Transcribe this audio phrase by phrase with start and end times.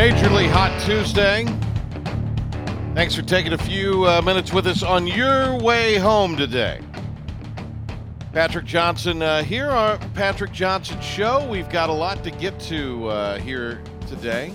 [0.00, 1.59] Majorly Hot Tuesday.
[3.00, 6.82] Thanks for taking a few uh, minutes with us on your way home today.
[8.34, 11.48] Patrick Johnson uh, here, our Patrick Johnson Show.
[11.48, 14.52] We've got a lot to get to uh, here today.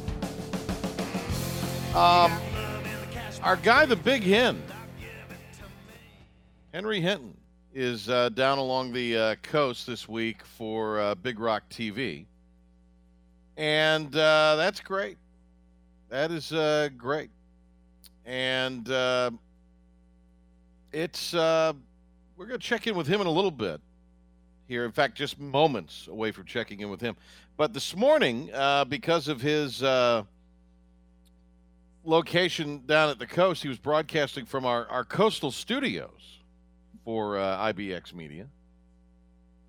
[1.95, 2.31] Um,
[3.41, 4.62] our guy, the Big Hen,
[6.71, 7.35] Henry Hinton,
[7.73, 12.27] is uh, down along the uh, coast this week for uh, Big Rock TV.
[13.57, 15.17] And uh, that's great.
[16.09, 16.53] That is
[16.95, 17.31] great.
[18.25, 19.31] And uh,
[20.91, 21.73] it's, uh,
[22.35, 23.81] we're going to check in with him in a little bit
[24.68, 24.85] here.
[24.85, 27.15] In fact, just moments away from checking in with him.
[27.57, 30.23] But this morning, uh, because of his uh,
[32.03, 36.40] location down at the coast, he was broadcasting from our, our coastal studios
[37.03, 38.48] for uh, IBX Media.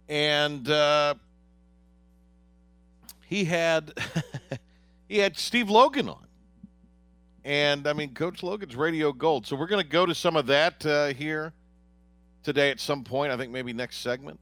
[0.08, 1.14] And uh,
[3.26, 3.92] he had
[5.08, 6.25] he had Steve Logan on.
[7.46, 9.46] And I mean, Coach Logan's radio gold.
[9.46, 11.52] So we're going to go to some of that uh, here
[12.42, 13.30] today at some point.
[13.30, 14.40] I think maybe next segment.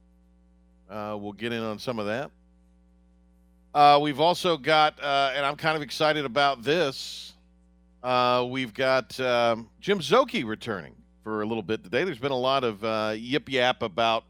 [0.89, 2.31] Uh, we'll get in on some of that.
[3.75, 7.35] Uh, we've also got, uh, and I'm kind of excited about this.
[8.03, 12.05] Uh, we've got um, Jim Szoke returning for a little bit today.
[12.05, 14.25] There's been a lot of uh, yip yap about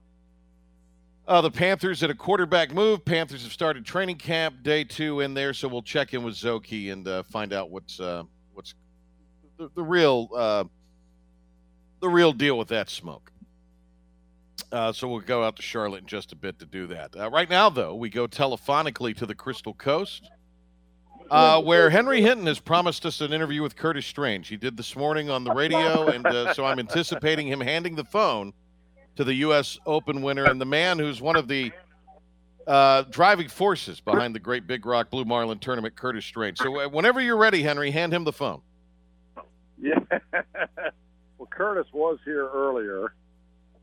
[1.28, 3.04] uh, the Panthers at a quarterback move.
[3.04, 6.92] Panthers have started training camp day two in there, so we'll check in with Szoke
[6.92, 8.24] and uh, find out what's uh,
[9.56, 10.64] the, the real uh,
[12.00, 13.32] the real deal with that smoke.
[14.70, 17.14] Uh, so we'll go out to Charlotte in just a bit to do that.
[17.16, 20.28] Uh, right now, though, we go telephonically to the Crystal Coast,
[21.30, 24.48] uh, where Henry Hinton has promised us an interview with Curtis Strange.
[24.48, 28.04] He did this morning on the radio, and uh, so I'm anticipating him handing the
[28.04, 28.52] phone
[29.16, 29.78] to the U.S.
[29.86, 31.70] Open winner and the man who's one of the
[32.66, 36.58] uh, driving forces behind the Great Big Rock Blue Marlin tournament, Curtis Strange.
[36.58, 38.60] So uh, whenever you're ready, Henry, hand him the phone.
[39.80, 39.98] Yeah.
[41.38, 43.12] well, Curtis was here earlier,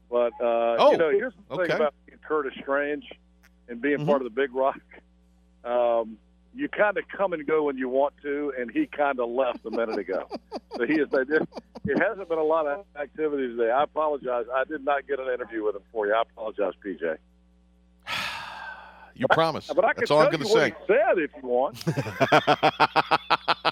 [0.09, 3.05] but uh, Oh, you know, here's the thing about being Curtis Strange
[3.67, 4.05] and being Mhm.
[4.07, 4.79] part of the Big Rock.
[5.63, 6.17] Um,
[6.55, 9.65] you kind of come and go when you want to, and he kind of left
[9.65, 10.27] a minute ago.
[10.75, 11.07] so he is.
[11.11, 11.47] It,
[11.99, 13.69] hasn't been a lot of activity today.
[13.71, 14.45] I apologize.
[14.53, 16.13] I did not get an interview with him for you.
[16.13, 17.17] I apologize, PJ.
[19.15, 19.67] You promise.
[19.67, 20.69] But I can That's all tell I'm going to what say.
[20.69, 21.83] he said if you want.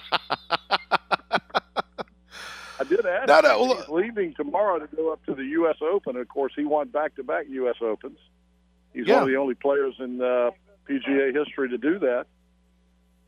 [2.90, 5.76] Did ask No, no, well, he's leaving tomorrow to go up to the U.S.
[5.80, 6.16] Open.
[6.16, 7.76] Of course, he won back-to-back U.S.
[7.80, 8.18] Opens.
[8.92, 9.14] He's Yeah.
[9.14, 10.50] one of the only players in uh,
[10.88, 12.26] PGA history to do that.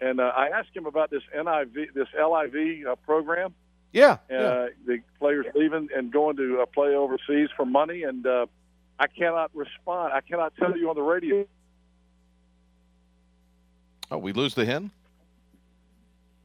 [0.01, 3.55] And uh, I asked him about this NIV, this LIV uh, program.
[3.93, 4.13] yeah.
[4.13, 4.67] Uh, yeah.
[4.87, 8.47] The players leaving and going to uh, play overseas for money, and uh,
[8.99, 10.13] I cannot respond.
[10.13, 11.47] I cannot tell you on the radio.
[14.11, 14.91] Oh, we lose the hen.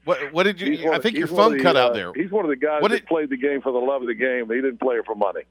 [0.07, 0.31] What?
[0.34, 0.91] What did you?
[0.91, 2.13] I of- think your of phone the, cut out uh, there.
[2.13, 4.07] He's one of the guys What that did- played the game for the love of
[4.07, 4.47] the game.
[4.50, 5.41] He didn't play it for money.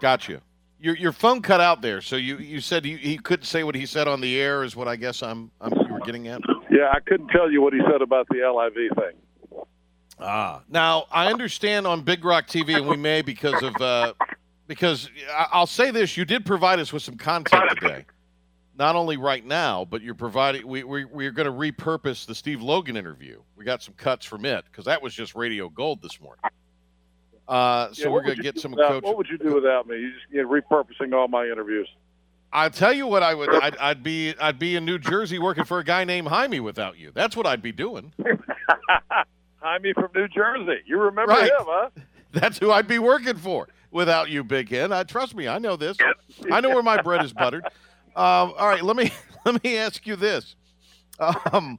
[0.00, 0.40] Got you.
[0.80, 2.00] Your your phone cut out there.
[2.00, 4.64] So you you said he, he couldn't say what he said on the air.
[4.64, 6.40] Is what I guess I'm I'm you were getting at.
[6.70, 9.64] Yeah, I couldn't tell you what he said about the LIV thing.
[10.18, 10.62] Ah.
[10.68, 14.14] Now I understand on Big Rock TV, and we may because of uh,
[14.66, 15.10] because
[15.52, 18.04] I'll say this: you did provide us with some content today.
[18.78, 20.66] Not only right now, but you're providing.
[20.66, 23.40] We we we're going to repurpose the Steve Logan interview.
[23.62, 26.42] We got some cuts from it because that was just radio gold this morning.
[27.46, 29.04] Uh, so Yeah, we're going to get some without-.
[29.04, 30.00] What would you do without me?
[30.00, 31.88] You just you know, repurposing all my interviews.
[32.52, 33.54] I'll tell you what I would.
[33.54, 34.34] I'd, I'd be.
[34.40, 37.12] I'd be in New Jersey working for a guy named Jaime without you.
[37.14, 38.12] That's what I'd be doing.
[39.60, 40.80] Jaime from New Jersey.
[40.84, 41.44] You remember Right.
[41.44, 41.90] him, huh?
[42.32, 44.92] That's who I'd be working for without you, Big Hen.
[44.92, 45.46] I trust me.
[45.46, 45.96] I know this.
[46.50, 47.64] I know where my bread is buttered.
[47.64, 47.70] Um,
[48.58, 48.82] all right.
[48.82, 49.12] Let me
[49.44, 50.56] let me ask you this.
[51.52, 51.78] Um,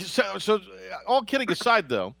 [0.00, 0.60] so, so,
[1.06, 2.14] all kidding aside, though,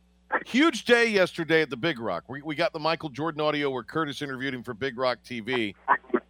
[0.46, 2.24] huge day yesterday at the Big Rock.
[2.28, 5.74] We, we got the Michael Jordan audio where Curtis interviewed him for Big Rock TV,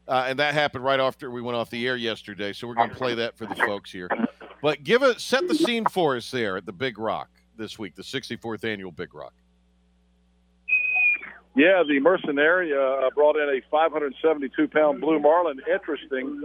[0.08, 2.52] uh, and that happened right after we went off the air yesterday.
[2.52, 4.08] So we're going to play that for the folks here.
[4.62, 7.94] But give it set the scene for us there at the Big Rock this week,
[7.94, 9.34] the 64th annual Big Rock.
[11.54, 15.60] Yeah, the Mercenary uh, brought in a 572 pound blue marlin.
[15.70, 16.42] Interesting.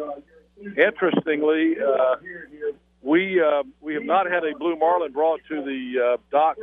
[0.77, 2.15] Interestingly, uh,
[3.03, 6.57] we uh, we have not had a blue marlin brought to the uh, dock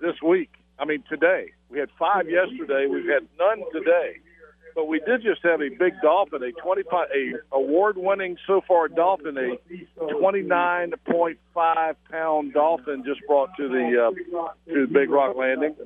[0.00, 0.50] this week.
[0.78, 1.52] I mean today.
[1.70, 2.86] We had five yesterday.
[2.90, 4.18] We've had none today.
[4.74, 9.36] But we did just have a big dolphin, a 25, a award-winning so far dolphin,
[9.38, 9.56] a
[10.00, 14.10] 29.5 pound dolphin just brought to the uh,
[14.72, 15.76] to the Big Rock Landing,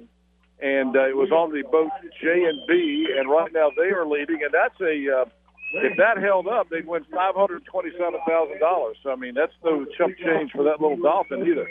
[0.61, 1.91] and uh, it was on the boat
[2.23, 5.27] J and B, and right now they are leading, and that's a uh,
[5.73, 8.97] if that held up, they'd win five hundred twenty-seven thousand dollars.
[9.03, 11.69] So I mean, that's no chump change for that little dolphin either.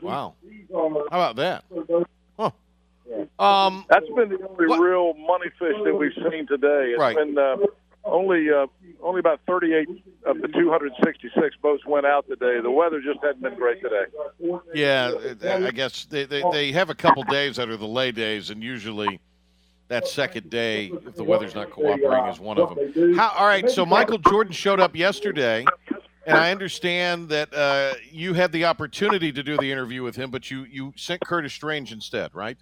[0.00, 0.34] Wow,
[0.72, 1.64] how about that?
[2.38, 2.50] Huh.
[3.38, 4.80] Um, That's been the only what?
[4.80, 6.92] real money fish that we've seen today.
[6.92, 7.16] It's right.
[7.16, 7.56] been uh,
[8.04, 8.66] only uh,
[9.02, 9.88] only about 38
[10.24, 12.60] of the 266 boats went out today.
[12.60, 14.06] The weather just hadn't been great today.
[14.74, 15.12] Yeah,
[15.44, 18.62] I guess they, they, they have a couple days that are the lay days, and
[18.62, 19.20] usually
[19.88, 23.14] that second day, if the weather's not cooperating, is one of them.
[23.14, 25.64] How, all right, so Michael Jordan showed up yesterday,
[26.26, 30.30] and I understand that uh, you had the opportunity to do the interview with him,
[30.30, 32.58] but you, you sent Curtis Strange instead, right?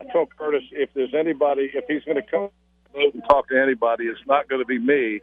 [0.00, 2.50] I told Curtis if there's anybody, if he's going to come
[2.94, 5.20] and talk to anybody, it's not going to be me.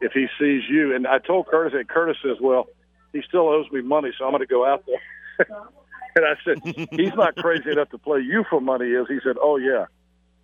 [0.00, 2.66] If he sees you, and I told Curtis, and Curtis says, "Well,
[3.12, 5.46] he still owes me money, so I'm going to go out there."
[6.16, 9.36] and I said, "He's not crazy enough to play you for money, is he?" Said,
[9.40, 9.86] "Oh yeah."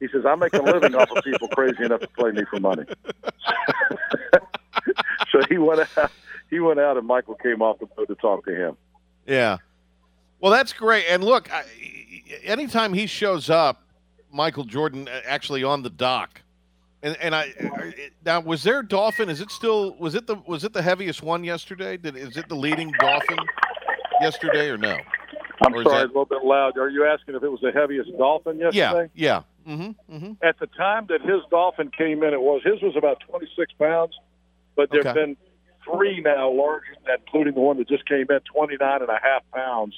[0.01, 2.61] He says, "I make a living off of people crazy enough to play me for
[2.61, 2.85] money."
[5.31, 6.11] so he went out.
[6.49, 8.77] He went out, and Michael came off the boat to talk to him.
[9.27, 9.59] Yeah.
[10.41, 11.05] Well, that's great.
[11.09, 11.65] And look, I,
[12.43, 13.83] anytime he shows up,
[14.33, 16.41] Michael Jordan uh, actually on the dock,
[17.03, 17.53] and and I
[18.25, 19.29] now was there dolphin?
[19.29, 21.97] Is it still was it the was it the heaviest one yesterday?
[21.97, 23.39] Did is it the leading dolphin
[24.21, 24.97] yesterday or no?
[25.63, 26.05] I'm sorry, that...
[26.05, 26.77] a little bit loud.
[26.79, 29.11] Are you asking if it was the heaviest dolphin yesterday?
[29.15, 29.75] Yeah, yeah.
[29.75, 30.33] Mm-hmm, mm-hmm.
[30.43, 34.15] At the time that his dolphin came in, it was his was about 26 pounds,
[34.75, 35.15] but there've okay.
[35.15, 35.37] been
[35.85, 39.19] three now larger, than that, including the one that just came in, 29 and a
[39.23, 39.95] half pounds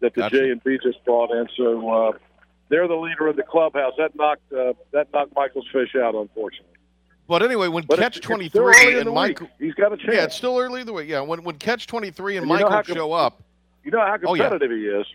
[0.00, 0.38] that the gotcha.
[0.38, 1.46] J and B just brought in.
[1.56, 2.12] So uh,
[2.68, 3.92] they're the leader of the clubhouse.
[3.98, 6.72] That knocked uh, that knocked Michael's fish out, unfortunately.
[7.28, 10.14] But anyway, when but Catch twenty three and Michael, he's got a chance.
[10.14, 11.04] Yeah, it's still early the way.
[11.04, 13.42] Yeah, when when Catch twenty three and, and Michael com- show up,
[13.86, 14.94] you know how competitive oh, yeah.
[14.94, 15.06] he is.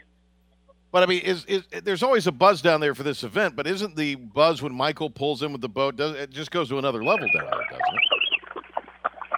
[0.92, 3.56] But I mean, is, is there's always a buzz down there for this event?
[3.56, 5.98] But isn't the buzz when Michael pulls in with the boat?
[5.98, 8.02] Does it just goes to another level down there, doesn't it?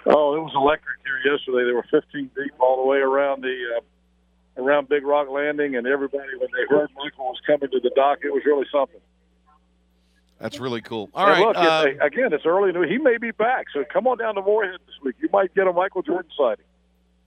[0.06, 1.64] Oh, it was electric here yesterday.
[1.64, 5.86] They were 15 deep all the way around the uh, around Big Rock Landing, and
[5.86, 9.00] everybody when they heard Michael was coming to the dock, it was really something.
[10.38, 11.10] That's really cool.
[11.14, 11.46] All and right.
[11.46, 12.72] Look, uh, again, it's early.
[12.88, 15.16] He may be back, so come on down to Morehead this week.
[15.20, 16.64] You might get a Michael Jordan sighting.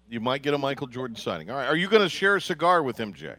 [0.09, 1.49] You might get a Michael Jordan sighting.
[1.49, 1.67] All right.
[1.67, 3.35] Are you going to share a cigar with him, Jay?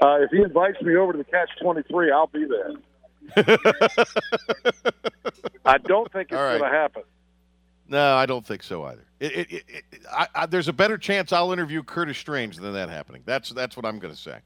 [0.00, 2.72] Uh, if he invites me over to the Catch Twenty Three, I'll be there.
[5.64, 6.58] I don't think it's right.
[6.58, 7.02] going to happen.
[7.88, 9.04] No, I don't think so either.
[9.20, 12.88] It, it, it, I, I, there's a better chance I'll interview Curtis Strange than that
[12.88, 13.22] happening.
[13.24, 14.38] That's that's what I'm going to say.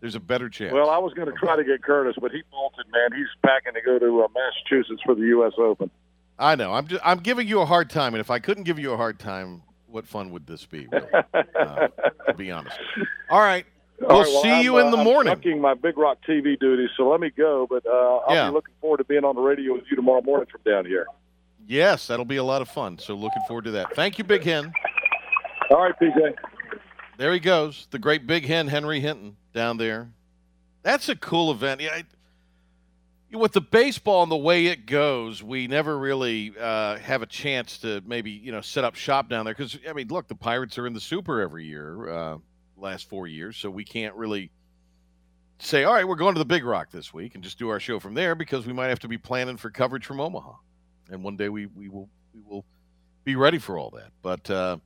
[0.00, 0.72] There's a better chance.
[0.72, 2.86] Well, I was going to try to get Curtis, but he bolted.
[2.90, 5.52] Man, he's packing to go to uh, Massachusetts for the U.S.
[5.58, 5.90] Open.
[6.38, 6.72] I know.
[6.72, 8.96] I'm just, I'm giving you a hard time, and if I couldn't give you a
[8.96, 10.88] hard time, what fun would this be?
[10.92, 11.06] Really?
[11.58, 11.88] uh,
[12.26, 12.78] to be honest.
[13.28, 13.66] All right.
[14.00, 15.32] We'll, All right, well see I'm, you in the uh, morning.
[15.32, 17.66] I'm my Big Rock TV duties, so let me go.
[17.68, 17.90] But uh,
[18.26, 18.48] I'll yeah.
[18.48, 21.06] be looking forward to being on the radio with you tomorrow morning from down here.
[21.66, 22.98] Yes, that'll be a lot of fun.
[22.98, 23.94] So looking forward to that.
[23.94, 24.72] Thank you, Big Hen.
[25.70, 26.34] All right, PJ.
[27.18, 30.10] There he goes, the great Big Hen, Henry Hinton, down there.
[30.82, 31.82] That's a cool event.
[31.82, 32.00] Yeah,
[33.32, 37.78] with the baseball and the way it goes, we never really uh, have a chance
[37.78, 40.78] to maybe you know set up shop down there because I mean, look, the Pirates
[40.78, 42.36] are in the Super every year, uh,
[42.76, 44.50] last four years, so we can't really
[45.58, 47.78] say, all right, we're going to the Big Rock this week and just do our
[47.78, 50.52] show from there because we might have to be planning for coverage from Omaha
[51.10, 52.64] and one day we we will we will
[53.24, 54.10] be ready for all that.
[54.22, 54.78] But uh,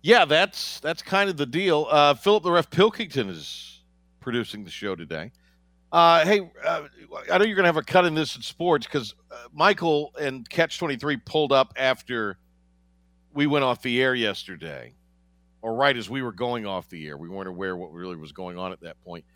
[0.00, 1.86] yeah, that's that's kind of the deal.
[1.90, 3.80] Uh, Philip the Ref Pilkington is
[4.20, 5.32] producing the show today.
[5.92, 6.84] Uh, hey, uh,
[7.30, 10.12] I know you're going to have a cut in this in sports because uh, Michael
[10.18, 12.38] and Catch 23 pulled up after
[13.34, 14.94] we went off the air yesterday,
[15.60, 17.18] or right as we were going off the air.
[17.18, 19.26] We weren't aware what really was going on at that point.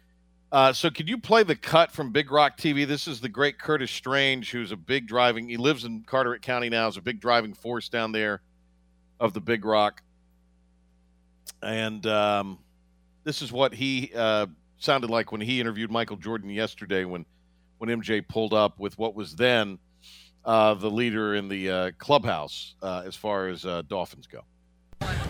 [0.51, 2.87] Uh, so could you play the cut from Big Rock TV?
[2.87, 5.49] This is the great Curtis Strange, who's a big driving.
[5.49, 6.89] He lives in Carteret County now.
[6.89, 8.41] Is a big driving force down there
[9.21, 10.03] of the Big Rock,
[11.63, 12.61] and um,
[13.25, 14.47] this is what he uh,
[14.79, 17.05] sounded like when he interviewed Michael Jordan yesterday.
[17.05, 17.25] When
[17.79, 19.79] when MJ pulled up with what was then
[20.45, 24.43] uh, the leader in the uh, clubhouse uh, as far as uh, Dolphins go.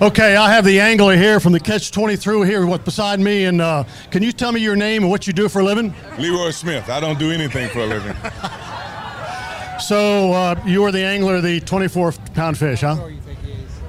[0.00, 3.45] Okay, I have the angler here from the Catch 23 here What beside me.
[3.45, 5.95] And uh, can you tell me your name and what you do for a living?
[6.19, 6.88] Leroy Smith.
[6.88, 8.15] I don't do anything for a living.
[9.81, 13.09] so uh, you are the angler of the 24 pound fish, huh?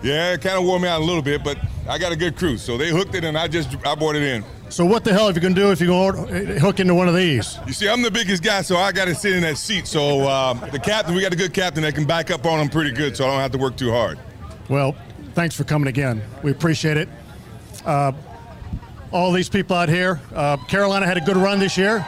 [0.01, 1.57] Yeah, it kind of wore me out a little bit, but
[1.89, 2.57] I got a good crew.
[2.57, 4.43] So they hooked it and I just I brought it in.
[4.69, 7.07] So what the hell are you going to do if you go hook into one
[7.07, 7.57] of these?
[7.65, 9.87] You see, I'm the biggest guy, so I got to sit in that seat.
[9.87, 12.69] So uh, the captain, we got a good captain that can back up on him
[12.69, 14.19] pretty good, so I don't have to work too hard.
[14.69, 14.95] Well,
[15.33, 16.21] thanks for coming again.
[16.43, 17.09] We appreciate it.
[17.85, 18.11] Uh,
[19.11, 20.19] all these people out here.
[20.35, 22.05] Uh, Carolina had a good run this year.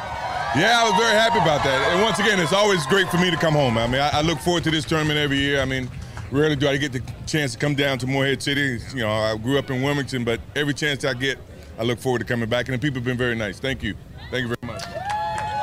[0.55, 1.93] Yeah, I was very happy about that.
[1.93, 3.77] And once again, it's always great for me to come home.
[3.77, 5.61] I mean, I, I look forward to this tournament every year.
[5.61, 5.89] I mean,
[6.31, 8.79] rarely do I get the chance to come down to Morehead City.
[8.93, 11.37] You know, I grew up in Wilmington, but every chance I get,
[11.79, 12.67] I look forward to coming back.
[12.67, 13.57] And the people have been very nice.
[13.57, 13.95] Thank you.
[14.29, 14.83] Thank you very much.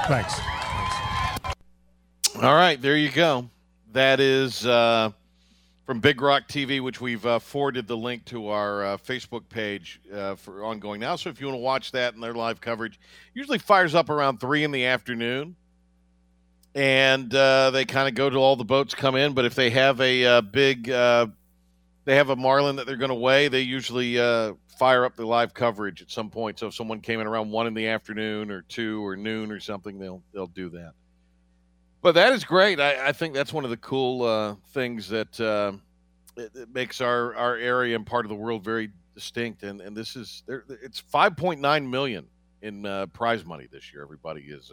[0.09, 0.41] Thanks.
[2.43, 3.49] All right, there you go.
[3.93, 5.11] That is uh,
[5.85, 10.01] from Big Rock TV, which we've uh, forwarded the link to our uh, Facebook page
[10.13, 11.17] uh, for ongoing now.
[11.17, 12.99] So if you want to watch that and their live coverage,
[13.35, 15.55] usually fires up around three in the afternoon
[16.75, 19.33] and uh, they kind of go to all the boats come in.
[19.33, 21.27] But if they have a uh, big, uh,
[22.05, 25.27] they have a marlin that they're going to weigh, they usually uh, fire up the
[25.27, 26.59] live coverage at some point.
[26.59, 29.61] So if someone came in around one in the afternoon or two or noon or
[29.61, 30.93] something, they'll they'll do that.
[32.03, 32.79] But that is great.
[32.79, 35.73] I, I think that's one of the cool uh, things that uh,
[36.37, 39.63] it, it makes our, our area and part of the world very distinct.
[39.63, 40.65] And and this is there.
[40.83, 42.27] It's five point nine million
[42.63, 44.03] in prize money this year.
[44.03, 44.73] Everybody is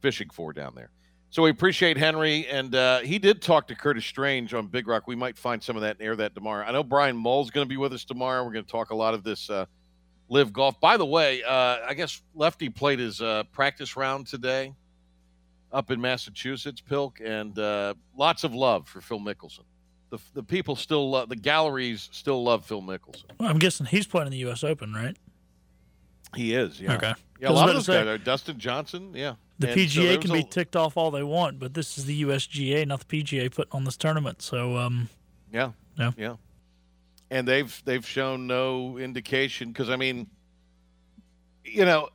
[0.00, 0.90] fishing for down there.
[1.32, 5.06] So we appreciate Henry, and uh, he did talk to Curtis Strange on Big Rock.
[5.06, 6.64] We might find some of that and air that tomorrow.
[6.66, 8.44] I know Brian Mull's going to be with us tomorrow.
[8.44, 9.66] We're going to talk a lot of this uh,
[10.28, 10.80] live golf.
[10.80, 14.74] By the way, uh, I guess Lefty played his uh, practice round today
[15.72, 19.62] up in Massachusetts, Pilk, and uh, lots of love for Phil Mickelson.
[20.10, 23.26] The, the people still love, the galleries still love Phil Mickelson.
[23.38, 24.64] Well, I'm guessing he's playing in the U.S.
[24.64, 25.16] Open, right?
[26.34, 26.96] He is, yeah.
[26.96, 27.14] Okay.
[27.40, 29.34] Yeah, a lot of those guys are Dustin Johnson, yeah.
[29.60, 32.06] The And PGA there can be a- ticked off all they want, but this is
[32.06, 34.40] the USGA, not the PGA, putting on this tournament.
[34.40, 35.08] So, um,
[35.52, 35.72] Yeah.
[35.98, 36.12] Yeah.
[36.16, 36.36] Yeah.
[37.30, 40.28] And they've they've shown no indication because I mean,
[41.64, 42.08] you know,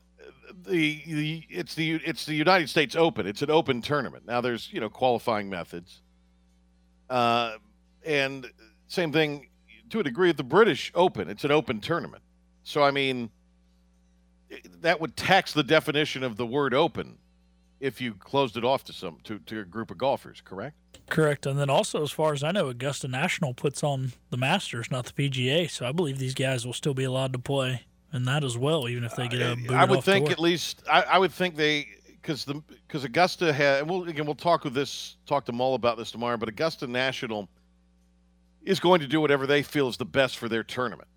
[0.68, 3.28] the, the it's the it's the United States Open.
[3.28, 4.26] It's an open tournament.
[4.26, 6.02] Now there's you know qualifying methods,
[7.10, 7.58] uh,
[8.04, 8.48] and
[8.88, 9.48] same thing
[9.92, 11.30] to a degree at the British Open.
[11.30, 12.24] It's an open tournament.
[12.64, 13.30] So I mean,
[14.82, 17.18] that would tax the definition of the word open
[17.80, 20.42] if you closed it off to some to, to a group of golfers.
[20.42, 20.76] Correct.
[21.10, 21.46] correct.
[21.46, 25.06] And then also, as far as I know, Augusta National puts on the Masters, not
[25.06, 25.70] the PGA.
[25.70, 28.88] So I believe these guys will still be allowed to play in that as well,
[28.88, 31.88] even if they get a I would think at least I, I would think they
[32.22, 32.56] because the
[32.88, 36.12] because Augusta had and we'll again we'll talk with this talk to Mull about this
[36.12, 37.50] tomorrow, but Augusta National
[38.64, 41.10] is going to do whatever they feel is the best for their tournament,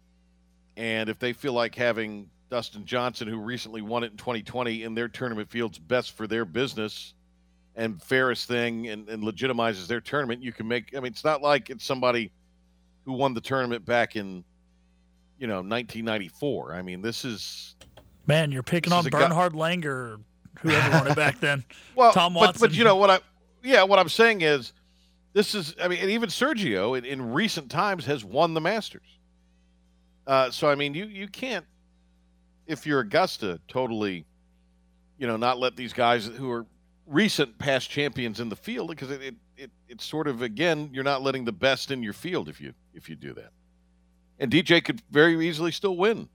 [0.77, 4.95] and if they feel like having Dustin Johnson, who recently won it in 2020, in
[4.95, 7.15] their tournament field's best for their business
[7.77, 10.97] and fairest thing and, and legitimizes their tournament, you can make.
[10.97, 12.33] I mean, it's not like it's somebody
[13.05, 14.45] who won the tournament back in
[15.39, 16.75] you know 1994.
[16.75, 17.77] I mean, this is
[18.29, 20.21] Man, you're picking on a guy- Bernhard Langer or
[20.61, 21.65] whoever won it back then.
[21.97, 23.21] Well, Tom but, but you know what I,
[23.65, 24.75] yeah, what I'm saying is,
[25.33, 29.19] this is, I mean, and even Sergio in, in recent times has won the Masters.
[30.27, 31.65] Uh, so I mean, you you can't,
[32.69, 34.25] if you're Augusta, totally,
[35.19, 36.67] you know, not let these guys who are
[37.07, 41.03] recent past champions in the field because it, it, it it's sort of again you're
[41.03, 43.51] not letting the best in your field if you if you do that.
[44.39, 46.29] And DJ could very easily still win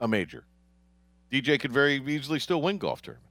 [0.00, 0.44] a major.
[1.30, 3.24] DJ could very easily still win golf tournaments.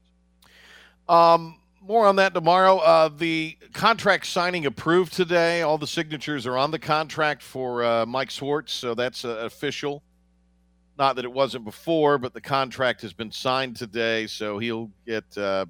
[1.09, 2.77] Um, more on that tomorrow.
[2.77, 5.61] Uh, the contract signing approved today.
[5.61, 10.03] All the signatures are on the contract for uh, Mike Swartz, so that's uh, official.
[10.97, 15.25] Not that it wasn't before, but the contract has been signed today, so he'll get,
[15.37, 15.65] uh,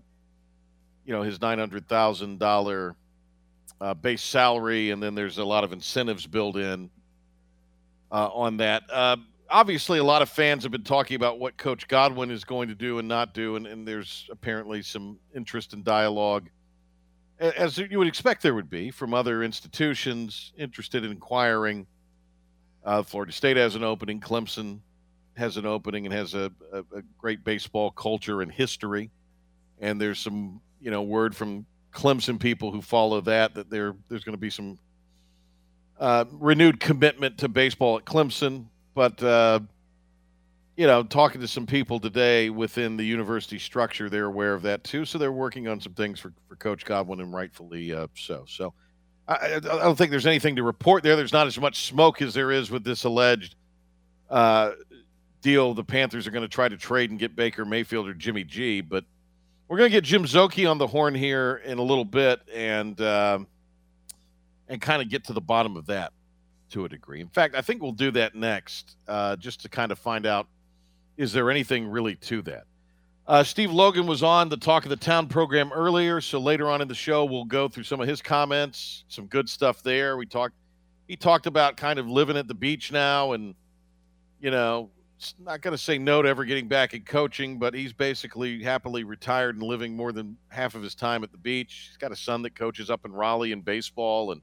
[1.06, 2.96] you know, his nine hundred thousand dollar
[3.82, 6.90] uh, base salary, and then there's a lot of incentives built in
[8.12, 8.84] uh, on that.
[8.90, 9.18] Uh,
[9.50, 12.76] obviously, a lot of fans have been talking about what Coach Godwin is going to
[12.76, 16.50] do and not do, and, and there's apparently some interest and dialogue,
[17.40, 21.86] as you would expect there would be from other institutions interested in inquiring.
[22.86, 24.22] Uh, Florida State has an opening.
[24.22, 24.80] Clemson
[25.38, 29.12] has an opening and has a, a, a great baseball culture and history.
[29.80, 34.24] And there's some, you know, word from Clemson people who follow that that there there's
[34.24, 34.78] going to be some
[36.00, 38.66] uh, renewed commitment to baseball at Clemson.
[38.94, 39.60] But uh,
[40.76, 44.84] you know, talking to some people today within the university structure, they're aware of that
[44.84, 45.06] too.
[45.06, 48.46] So they're working on some things for, for Coach Godwin, and rightfully uh, so.
[48.48, 48.74] So
[49.28, 51.16] I, I don't think there's anything to report there.
[51.16, 53.56] There's not as much smoke as there is with this alleged
[54.30, 54.72] uh,
[55.42, 55.74] deal.
[55.74, 58.82] The Panthers are going to try to trade and get Baker Mayfield or Jimmy G,
[58.82, 59.06] but
[59.68, 63.00] we're going to get Jim Szoke on the horn here in a little bit and
[63.02, 63.48] um
[64.70, 66.12] and kind of get to the bottom of that
[66.72, 67.22] to a degree.
[67.22, 70.48] In fact, I think we'll do that next, uh, just to kind of find out
[71.16, 72.66] is there anything really to that?
[73.26, 76.82] Uh, Steve Logan was on the Talk of the Town program earlier, so later on
[76.82, 80.16] in the show we'll go through some of his comments, some good stuff there.
[80.16, 80.54] We talked,
[81.08, 83.54] he talked about kind of living at the beach now, and
[84.40, 84.90] you know,
[85.40, 89.04] not going to say no to ever getting back in coaching, but he's basically happily
[89.04, 91.88] retired and living more than half of his time at the beach.
[91.90, 94.42] He's got a son that coaches up in Raleigh in baseball, and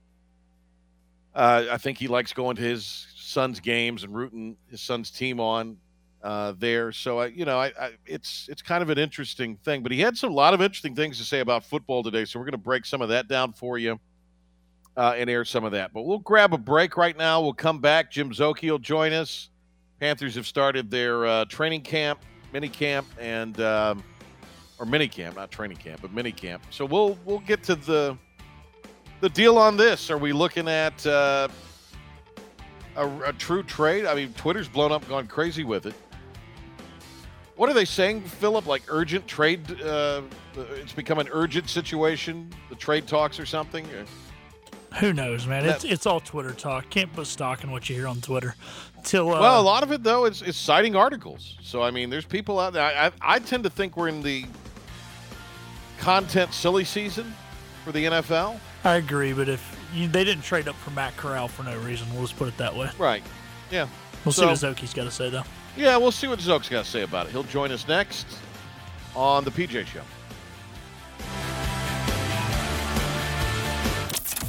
[1.35, 5.40] uh, I think he likes going to his son's games and rooting his son's team
[5.40, 5.76] on
[6.23, 6.90] uh, there.
[6.90, 9.83] So I, you know, I, I, it's it's kind of an interesting thing.
[9.83, 12.25] But he had some, a lot of interesting things to say about football today.
[12.25, 14.00] So we're going to break some of that down for you
[14.97, 15.93] uh, and air some of that.
[15.93, 17.40] But we'll grab a break right now.
[17.43, 18.11] We'll come back.
[18.11, 19.50] Jim Szoke will join us.
[20.04, 22.20] Panthers have started their uh, training camp,
[22.52, 24.04] mini camp, and um,
[24.78, 26.62] or mini camp, not training camp, but mini camp.
[26.68, 28.18] So we'll we'll get to the
[29.23, 30.11] the deal on this.
[30.11, 31.49] Are we looking at uh,
[32.96, 34.04] a, a, true trade?
[34.04, 35.94] I mean, Twitter's blown up, gone crazy with it.
[37.56, 38.66] What are they saying, Philip?
[38.66, 39.80] Like urgent trade?
[39.80, 40.20] Uh,
[40.75, 42.50] it's become an urgent situation.
[42.68, 43.87] The trade talks or something.
[45.01, 45.65] Who knows, man?
[45.65, 46.89] It's it's all Twitter talk.
[46.91, 48.55] Can't put stock in what you hear on Twitter.
[49.03, 51.57] Till uh, well, a lot of it though is, is citing articles.
[51.63, 52.83] So I mean, there's people out there.
[52.83, 54.45] I, I, I tend to think we're in the
[55.99, 57.35] content silly season
[57.85, 58.59] for the NFL.
[58.85, 62.07] I agree, but if you, they didn't trade up for Matt Corral for no reason,
[62.13, 62.91] we'll just put it that way.
[62.99, 63.23] Right.
[63.71, 63.89] Yeah.
[64.25, 65.45] We'll so, see what Szoke's got to say though.
[65.77, 67.33] Yeah, we'll see what Szoke's got to say about it.
[67.33, 68.27] He'll join us next
[69.17, 70.03] on the PJ Show.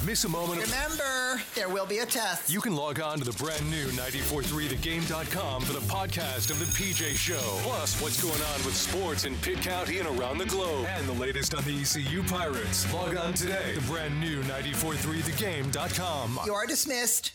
[0.05, 0.62] Miss a moment.
[0.62, 2.51] Remember, there will be a test.
[2.51, 7.15] You can log on to the brand new 943thegame.com for the podcast of the PJ
[7.15, 7.41] Show.
[7.63, 10.85] Plus, what's going on with sports in Pitt County and around the globe.
[10.89, 12.91] And the latest on the ECU Pirates.
[12.93, 13.74] Log on today.
[13.74, 16.39] The brand new 943thegame.com.
[16.45, 17.31] You are dismissed.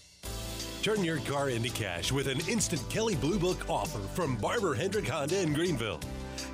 [0.83, 5.09] Turn your car into cash with an instant Kelley Blue Book offer from Barber Hendrick
[5.09, 5.99] Honda in Greenville.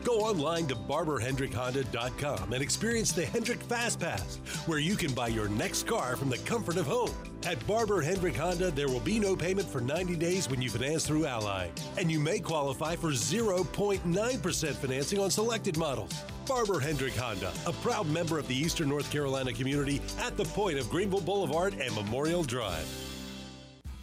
[0.06, 4.36] Go online to barberhendrickhonda.com and experience the Hendrick Fast Pass,
[4.66, 7.10] where you can buy your next car from the comfort of home.
[7.44, 11.04] At Barber Hendrick Honda, there will be no payment for 90 days when you finance
[11.04, 16.12] through Ally, and you may qualify for 0.9% financing on selected models.
[16.46, 20.78] Barber Hendrick Honda, a proud member of the Eastern North Carolina community at the point
[20.78, 22.86] of Greenville Boulevard and Memorial Drive.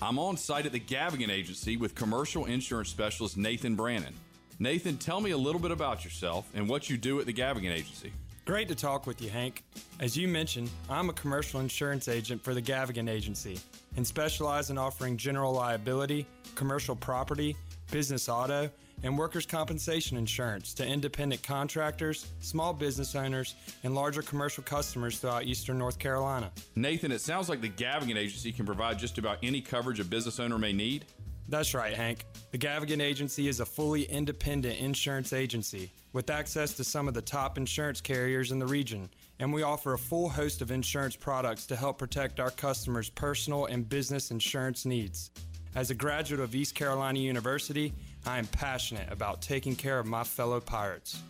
[0.01, 4.13] I'm on site at the Gavigan Agency with commercial insurance specialist Nathan Brannon.
[4.59, 7.71] Nathan, tell me a little bit about yourself and what you do at the Gavigan
[7.71, 8.11] Agency.
[8.45, 9.63] Great to talk with you, Hank.
[9.99, 13.59] As you mentioned, I'm a commercial insurance agent for the Gavigan Agency
[13.95, 17.55] and specialize in offering general liability, commercial property,
[17.89, 18.69] business auto,
[19.03, 25.43] and workers' compensation insurance to independent contractors, small business owners, and larger commercial customers throughout
[25.43, 26.51] eastern North Carolina.
[26.75, 30.39] Nathan, it sounds like the Gavigan Agency can provide just about any coverage a business
[30.39, 31.05] owner may need.
[31.49, 32.25] That's right, Hank.
[32.51, 37.21] The Gavigan Agency is a fully independent insurance agency with access to some of the
[37.21, 41.65] top insurance carriers in the region, and we offer a full host of insurance products
[41.67, 45.31] to help protect our customers' personal and business insurance needs.
[45.75, 47.93] As a graduate of East Carolina University,
[48.25, 51.21] I am passionate about taking care of my fellow pirates.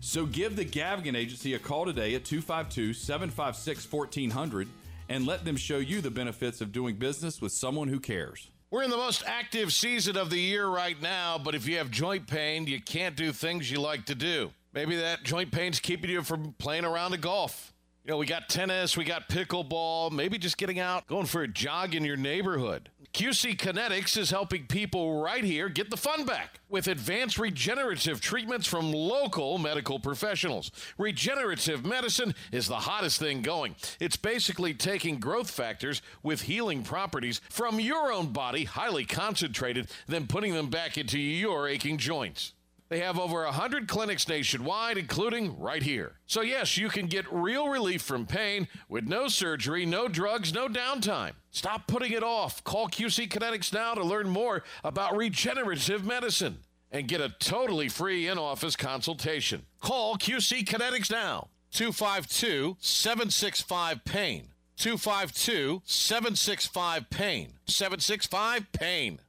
[0.00, 4.68] So give the Gavigan Agency a call today at 252 756 1400
[5.10, 8.49] and let them show you the benefits of doing business with someone who cares.
[8.72, 11.90] We're in the most active season of the year right now, but if you have
[11.90, 14.52] joint pain, you can't do things you like to do.
[14.72, 17.72] Maybe that joint pain's keeping you from playing around the golf.
[18.04, 21.48] You know, we got tennis, we got pickleball, maybe just getting out, going for a
[21.48, 22.90] jog in your neighborhood.
[23.12, 28.68] QC Kinetics is helping people right here get the fun back with advanced regenerative treatments
[28.68, 30.70] from local medical professionals.
[30.96, 33.74] Regenerative medicine is the hottest thing going.
[33.98, 40.28] It's basically taking growth factors with healing properties from your own body, highly concentrated, then
[40.28, 42.52] putting them back into your aching joints.
[42.90, 46.16] They have over 100 clinics nationwide, including right here.
[46.26, 50.66] So, yes, you can get real relief from pain with no surgery, no drugs, no
[50.66, 51.34] downtime.
[51.52, 52.64] Stop putting it off.
[52.64, 56.58] Call QC Kinetics now to learn more about regenerative medicine
[56.90, 59.66] and get a totally free in office consultation.
[59.80, 61.46] Call QC Kinetics now.
[61.70, 64.48] 252 765 PAIN.
[64.76, 67.52] 252 765 PAIN.
[67.66, 69.20] 765 PAIN.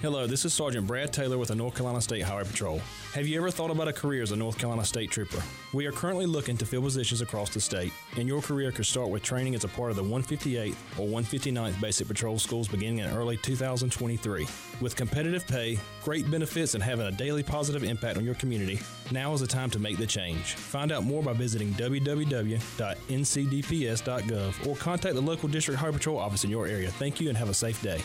[0.00, 2.80] Hello, this is Sergeant Brad Taylor with the North Carolina State Highway Patrol.
[3.14, 5.42] Have you ever thought about a career as a North Carolina State Trooper?
[5.72, 9.08] We are currently looking to fill positions across the state, and your career could start
[9.08, 13.10] with training as a part of the 158th or 159th Basic Patrol Schools beginning in
[13.10, 14.46] early 2023.
[14.80, 18.78] With competitive pay, great benefits, and having a daily positive impact on your community,
[19.10, 20.54] now is the time to make the change.
[20.54, 26.50] Find out more by visiting www.ncdps.gov or contact the local District Highway Patrol office in
[26.50, 26.88] your area.
[26.88, 28.00] Thank you and have a safe day.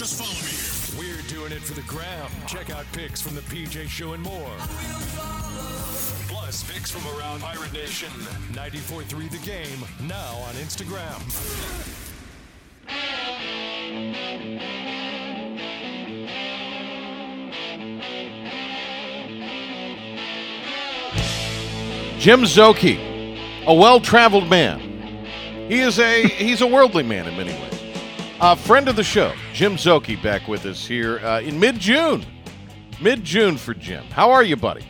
[0.00, 1.12] Just follow me.
[1.12, 2.30] We're doing it for the gram.
[2.46, 4.56] Check out pics from the PJ Show and more.
[6.26, 8.08] Plus, pics from around Pirate Nation.
[8.52, 11.20] 94.3 The Game, now on Instagram.
[22.18, 24.80] Jim Szoke, a well-traveled man.
[25.68, 27.79] He is a he's a worldly man in many ways.
[28.42, 32.24] A friend of the show, Jim Szoke, back with us here uh, in mid-June.
[33.00, 34.02] Mid-June for Jim.
[34.06, 34.84] How are you, buddy?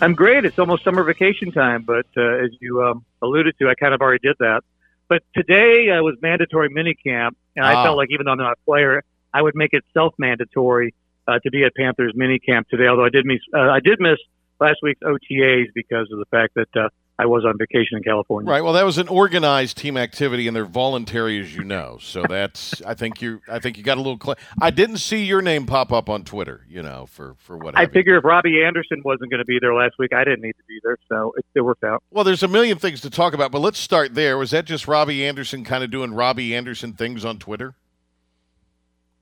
[0.00, 0.44] I'm great.
[0.46, 4.00] It's almost summer vacation time, but uh, as you um, alluded to, I kind of
[4.00, 4.62] already did that.
[5.08, 7.84] But today uh, was mandatory minicamp, and I Ah.
[7.84, 9.02] felt like even though I'm not a player,
[9.34, 10.94] I would make it self-mandatory
[11.28, 12.86] uh, to be at Panthers minicamp today.
[12.86, 14.18] Although I did miss, uh, I did miss
[14.58, 18.50] last week's OTAs because of the fact that uh, I was on vacation in California.
[18.50, 18.62] Right.
[18.62, 21.96] Well, that was an organized team activity, and they're voluntary, as you know.
[22.00, 24.18] So that's I think you I think you got a little.
[24.22, 26.66] Cl- I didn't see your name pop up on Twitter.
[26.68, 27.74] You know, for for what.
[27.74, 28.00] I have you.
[28.00, 30.64] figure if Robbie Anderson wasn't going to be there last week, I didn't need to
[30.68, 32.02] be there, so it, it worked out.
[32.10, 34.36] Well, there's a million things to talk about, but let's start there.
[34.36, 37.74] Was that just Robbie Anderson kind of doing Robbie Anderson things on Twitter?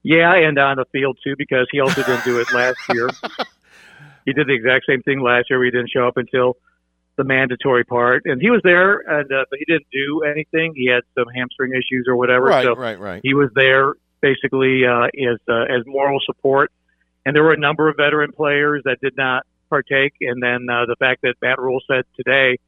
[0.02, 3.08] Yeah, and on the field too, because he also didn't do it last year.
[4.26, 5.62] He did the exact same thing last year.
[5.64, 6.56] He didn't show up until
[7.16, 10.72] the mandatory part, and he was there, and uh, but he didn't do anything.
[10.74, 12.46] He had some hamstring issues or whatever.
[12.46, 13.20] Right, so right, right.
[13.22, 16.72] He was there basically uh, as uh, as moral support,
[17.24, 20.14] and there were a number of veteran players that did not partake.
[20.20, 22.58] And then uh, the fact that Matt Rhule said today,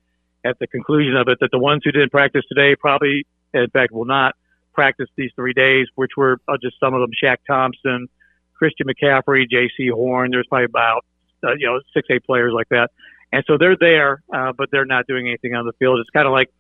[0.44, 3.92] at the conclusion of it, that the ones who didn't practice today probably, in fact,
[3.92, 4.34] will not
[4.72, 8.08] practice these three days, which were uh, just some of them: Shaq Thompson,
[8.54, 10.30] Christian McCaffrey, Jaycee Horn.
[10.30, 11.04] There's probably about
[11.42, 12.90] uh, you know six, eight players like that,
[13.32, 15.98] and so they're there, uh, but they're not doing anything on the field.
[16.00, 16.50] It's kind of like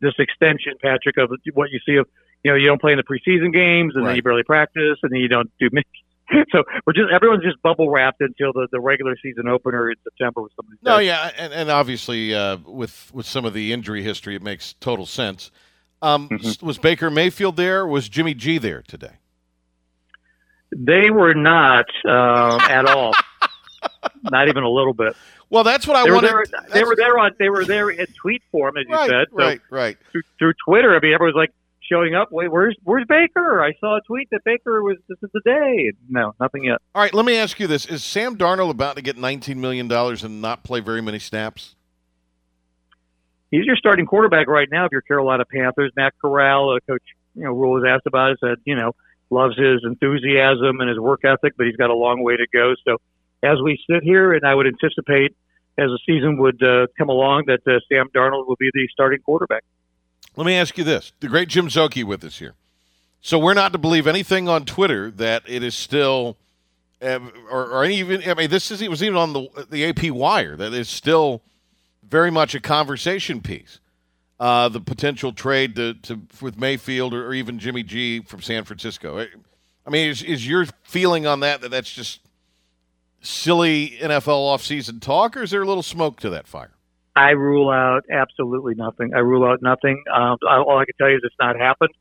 [0.00, 2.08] this extension, Patrick, of what you see of
[2.42, 5.12] you know you don't play in the preseason games, and then you barely practice, and
[5.12, 5.68] then you don't do.
[5.72, 5.84] Much.
[6.50, 10.42] So we're just everyone's just bubble wrapped until the, the regular season opener in September
[10.42, 14.34] with some No, yeah, and, and obviously uh, with with some of the injury history,
[14.34, 15.52] it makes total sense.
[16.02, 16.66] Um, Mm-hmm.
[16.66, 17.86] Was Baker Mayfield there?
[17.86, 19.12] Was Jimmy G there today?
[20.72, 23.14] They were not uh, at all,
[24.24, 25.16] not even a little bit.
[25.50, 26.30] Well, that's what I they were wanted.
[26.30, 29.26] there, they were there on they were there in tweet form, as you Right, said.
[29.30, 29.96] So right, right.
[30.10, 31.52] Through, through Twitter, I mean, everyone's like
[31.88, 32.32] showing up.
[32.32, 33.62] Wait, where's where's Baker?
[33.62, 35.92] I saw a tweet that Baker was this is the day.
[36.08, 36.78] No, nothing yet.
[36.94, 39.88] All right, let me ask you this: Is Sam Darnold about to get 19 million
[39.88, 41.74] dollars and not play very many snaps?
[43.50, 44.86] He's your starting quarterback right now.
[44.86, 47.02] If you're Carolina Panthers, Matt Corral, uh, coach,
[47.36, 48.38] you know, Rhule was asked about it.
[48.40, 48.92] Said you know
[49.30, 52.74] loves his enthusiasm and his work ethic, but he's got a long way to go.
[52.84, 52.98] So
[53.46, 55.36] as we sit here, and I would anticipate
[55.78, 59.20] as the season would uh, come along that uh, Sam Darnold will be the starting
[59.20, 59.62] quarterback.
[60.36, 62.54] Let me ask you this: The great Jim Szoke with us here.
[63.20, 66.36] So we're not to believe anything on Twitter that it is still,
[67.00, 68.22] or, or even.
[68.28, 71.42] I mean, this is it was even on the the AP wire that is still
[72.02, 73.80] very much a conversation piece.
[74.38, 78.64] Uh, the potential trade to, to with Mayfield or, or even Jimmy G from San
[78.64, 79.20] Francisco.
[79.20, 79.28] I-
[79.86, 82.18] I mean, is, is your feeling on that that that's just
[83.20, 86.70] silly NFL offseason talk, or is there a little smoke to that fire?
[87.14, 89.14] I rule out absolutely nothing.
[89.14, 90.02] I rule out nothing.
[90.12, 91.92] Um, all I can tell you is it's not happened,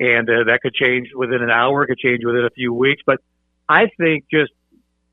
[0.00, 1.84] and uh, that could change within an hour.
[1.84, 3.02] It could change within a few weeks.
[3.04, 3.20] But
[3.68, 4.52] I think just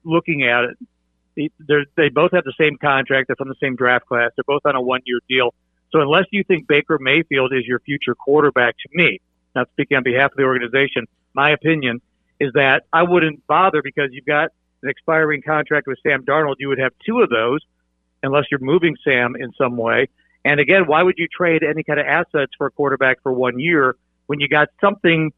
[0.05, 0.63] looking at
[1.35, 1.51] it,
[1.97, 3.27] they- both have the same contract.
[3.27, 4.31] They're from the same draft class.
[4.37, 5.53] They're both on a one-year deal.
[5.91, 9.19] So unless you think Baker Mayfield is your future quarterback, to me,
[9.53, 12.01] not speaking on behalf of the organization, my opinion
[12.39, 14.51] is that I wouldn't bother because you've got
[14.85, 16.55] an expiring contract with Sam Darnold.
[16.59, 17.59] You would have two of those
[18.23, 20.07] unless you're moving Sam in some way.
[20.43, 23.59] And again, why would you trade any kind of assets for a quarterback for one
[23.59, 23.95] year
[24.27, 25.33] when you got something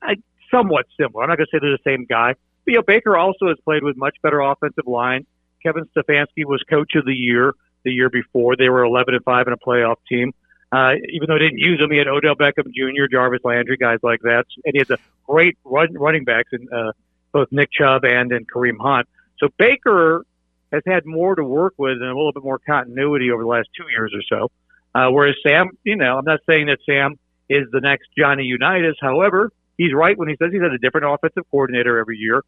[0.00, 0.14] uh,
[0.50, 1.24] somewhat similar?
[1.24, 2.34] I'm not going to say they're the same guy.
[2.64, 5.26] But, you know, Baker also has played with much better offensive line.
[5.62, 8.56] Kevin Stefanski was coach of the year the year before.
[8.56, 10.32] They were 11 and 5 in a playoff team.
[10.70, 13.98] Uh, even though they didn't use him, he had Odell Beckham Jr., Jarvis Landry, guys
[14.02, 14.46] like that.
[14.64, 16.92] And he had the great run, running backs in uh,
[17.32, 19.08] both Nick Chubb and in Kareem Hunt.
[19.38, 20.24] So Baker
[20.72, 23.68] has had more to work with and a little bit more continuity over the last
[23.76, 24.50] two years or so.
[24.94, 27.18] Uh, whereas Sam, you know, I'm not saying that Sam
[27.48, 28.96] is the next Johnny Unitas.
[29.00, 32.42] However, he's right when he says he's had a different offensive coordinator every year.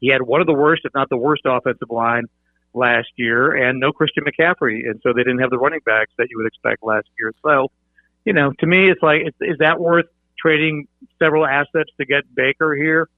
[0.00, 2.24] He had one of the worst, if not the worst, offensive line
[2.72, 6.28] last year, and no Christian McCaffrey, and so they didn't have the running backs that
[6.30, 7.34] you would expect last year.
[7.44, 7.68] So,
[8.24, 10.06] you know, to me, it's like, is, is that worth
[10.38, 13.08] trading several assets to get Baker here?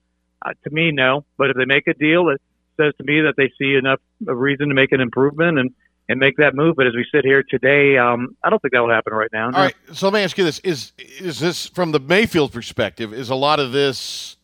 [0.45, 1.25] Uh, to me, no.
[1.37, 2.41] But if they make a deal, it
[2.77, 5.71] says to me that they see enough of reason to make an improvement and
[6.09, 6.77] and make that move.
[6.77, 9.51] But as we sit here today, um, I don't think that will happen right now.
[9.51, 9.57] no.
[9.57, 13.13] All right, so let me ask you this: is is this from the Mayfield perspective?
[13.13, 14.37] Is a lot of this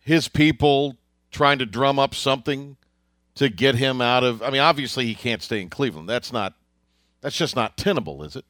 [0.00, 0.96] his people
[1.30, 2.76] trying to drum up something
[3.36, 4.42] to get him out of?
[4.42, 6.08] I mean, obviously he can't stay in Cleveland.
[6.08, 6.54] That's not.
[7.20, 8.44] That's just not tenable, is it?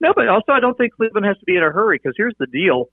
[0.00, 2.34] No, but also I don't think Cleveland has to be in a hurry because here's
[2.38, 2.88] the deal: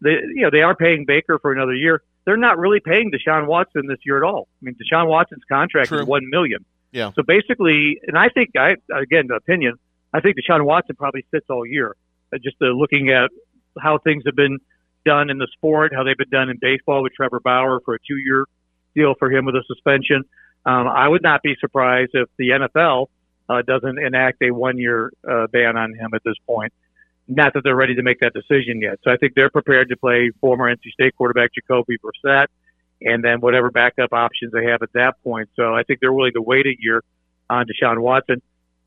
[0.00, 2.02] they you know they are paying Baker for another year.
[2.24, 4.48] They're not really paying Deshaun Watson this year at all.
[4.60, 6.00] I mean, Deshaun Watson's contract True.
[6.00, 6.64] is one million.
[6.92, 7.12] Yeah.
[7.14, 9.74] So basically, and I think I again opinion,
[10.12, 11.96] I think Deshaun Watson probably sits all year.
[12.32, 13.30] Uh, just uh, looking at
[13.80, 14.58] how things have been
[15.04, 17.98] done in the sport, how they've been done in baseball with Trevor Bauer for a
[18.06, 18.44] two-year
[18.94, 20.24] deal for him with a suspension.
[20.66, 23.06] Um, I would not be surprised if the NFL
[23.48, 26.72] uh, doesn't enact a one-year uh, ban on him at this point.
[27.28, 28.98] Not that they're ready to make that decision yet.
[29.04, 32.46] So I think they're prepared to play former NC State quarterback Jacoby Brissett,
[33.02, 35.50] and then whatever backup options they have at that point.
[35.54, 37.04] So I think they're willing to wait a year
[37.50, 38.40] on Deshaun Watson.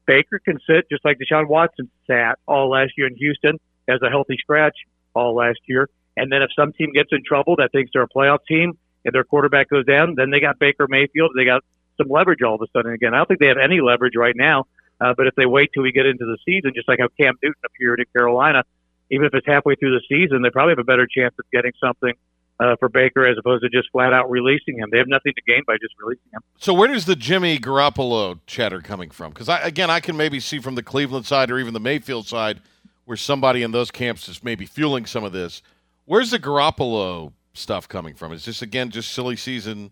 [0.07, 4.09] Baker can sit just like Deshaun Watson sat all last year in Houston as a
[4.09, 4.75] healthy scratch
[5.13, 5.87] all last year.
[6.17, 9.13] And then if some team gets in trouble that thinks they're a playoff team and
[9.13, 11.31] their quarterback goes down, then they got Baker Mayfield.
[11.35, 11.63] They got
[11.97, 12.91] some leverage all of a sudden.
[12.91, 14.65] Again, I don't think they have any leverage right now.
[15.01, 17.33] Uh, but if they wait till we get into the season, just like how Cam
[17.41, 18.63] Newton appeared in Carolina,
[19.09, 21.71] even if it's halfway through the season, they probably have a better chance of getting
[21.83, 22.13] something
[22.59, 24.89] uh, for Baker as opposed to just flat out releasing him.
[24.91, 26.41] They have nothing to gain by just releasing him.
[26.59, 29.33] So where does the Jimmy Garoppolo chatter coming from?
[29.33, 32.61] Because again, I can maybe see from the Cleveland side or even the Mayfield side
[33.05, 35.63] where somebody in those camps is maybe fueling some of this.
[36.05, 38.31] Where's the Garoppolo stuff coming from?
[38.31, 39.91] Is this again just silly season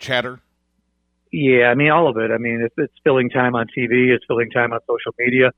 [0.00, 0.40] chatter?
[1.32, 2.30] Yeah, I mean all of it.
[2.30, 5.52] I mean it's, it's filling time on TV, it's filling time on social media.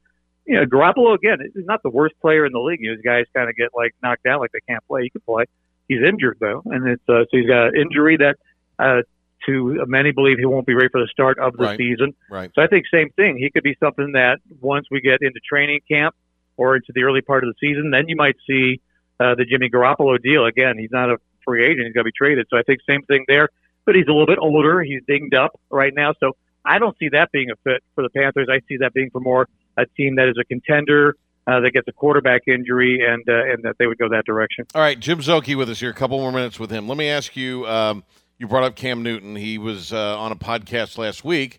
[0.46, 2.80] You know, Garoppolo again is not the worst player in the league.
[2.80, 5.02] You know, these guys kind of get like knocked out, like they can't play.
[5.04, 5.44] He can play.
[5.88, 8.37] He's injured though, and it's uh, so he's got an injury that
[8.78, 9.02] uh,
[9.46, 11.78] to many believe he won't be ready for the start of the Right.
[11.78, 12.14] season.
[12.30, 12.50] Right.
[12.54, 13.37] So I think same thing.
[13.38, 16.14] He could be something that once we get into training camp
[16.56, 18.80] or into the early part of the season, then you might see
[19.18, 20.78] uh, the Jimmy Garoppolo deal again.
[20.78, 22.46] He's not a free agent; he's going to be traded.
[22.50, 23.48] So I think same thing there.
[23.90, 24.83] But he's a little bit older.
[24.83, 28.09] He's dinged up right now, so I don't see that being a fit for the
[28.09, 28.46] Panthers.
[28.48, 31.16] I see that being for more a team that is a contender
[31.48, 34.64] uh, that gets a quarterback injury, and uh, and that they would go that direction.
[34.76, 35.90] All right, Jim Szoke with us here.
[35.90, 36.87] A couple more minutes with him.
[36.87, 37.66] Let me ask you.
[37.66, 38.05] Um,
[38.38, 39.35] you brought up Cam Newton.
[39.35, 41.59] He was uh, on a podcast last week.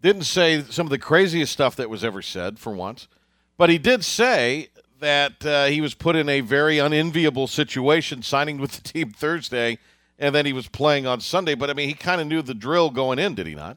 [0.00, 3.08] Didn't say some of the craziest stuff that was ever said for once,
[3.56, 4.68] but he did say
[5.00, 9.78] that uh, he was put in a very unenviable situation signing with the team Thursday,
[10.18, 11.54] and then he was playing on Sunday.
[11.54, 13.76] But I mean, he kind of knew the drill going in, did he not?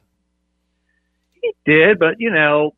[1.42, 2.74] He did, but you know,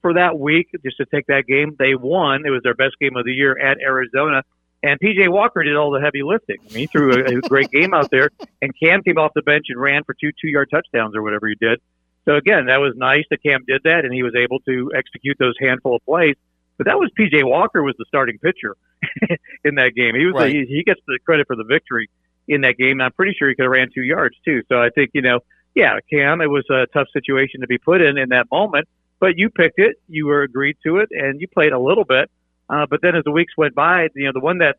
[0.00, 2.44] for that week, just to take that game, they won.
[2.46, 4.42] It was their best game of the year at Arizona.
[4.84, 6.56] And PJ Walker did all the heavy lifting.
[6.60, 9.42] I mean, he threw a, a great game out there, and Cam came off the
[9.42, 11.80] bench and ran for two two-yard touchdowns or whatever he did.
[12.24, 15.36] So again, that was nice that Cam did that, and he was able to execute
[15.38, 16.34] those handful of plays.
[16.78, 18.76] But that was PJ Walker was the starting pitcher
[19.64, 20.16] in that game.
[20.16, 20.52] He was Right.
[20.52, 22.08] the, he, he gets the credit for the victory
[22.48, 22.92] in that game.
[22.92, 24.62] And I'm pretty sure he could have ran two yards too.
[24.68, 25.40] So I think you know,
[25.74, 28.88] yeah, Cam, it was a tough situation to be put in in that moment,
[29.20, 32.30] but you picked it, you were agreed to it, and you played a little bit.
[32.68, 34.76] Uh, but then as the weeks went by, you know, the one that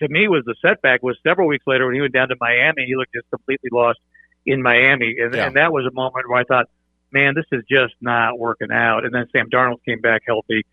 [0.00, 2.84] to me was the setback was several weeks later when he went down to Miami.
[2.86, 3.98] He looked just completely lost
[4.44, 5.46] in Miami, and, Yeah.
[5.46, 6.66] and that was a moment where I thought,
[7.12, 9.04] man, this is just not working out.
[9.04, 10.64] And then Sam Darnold came back healthy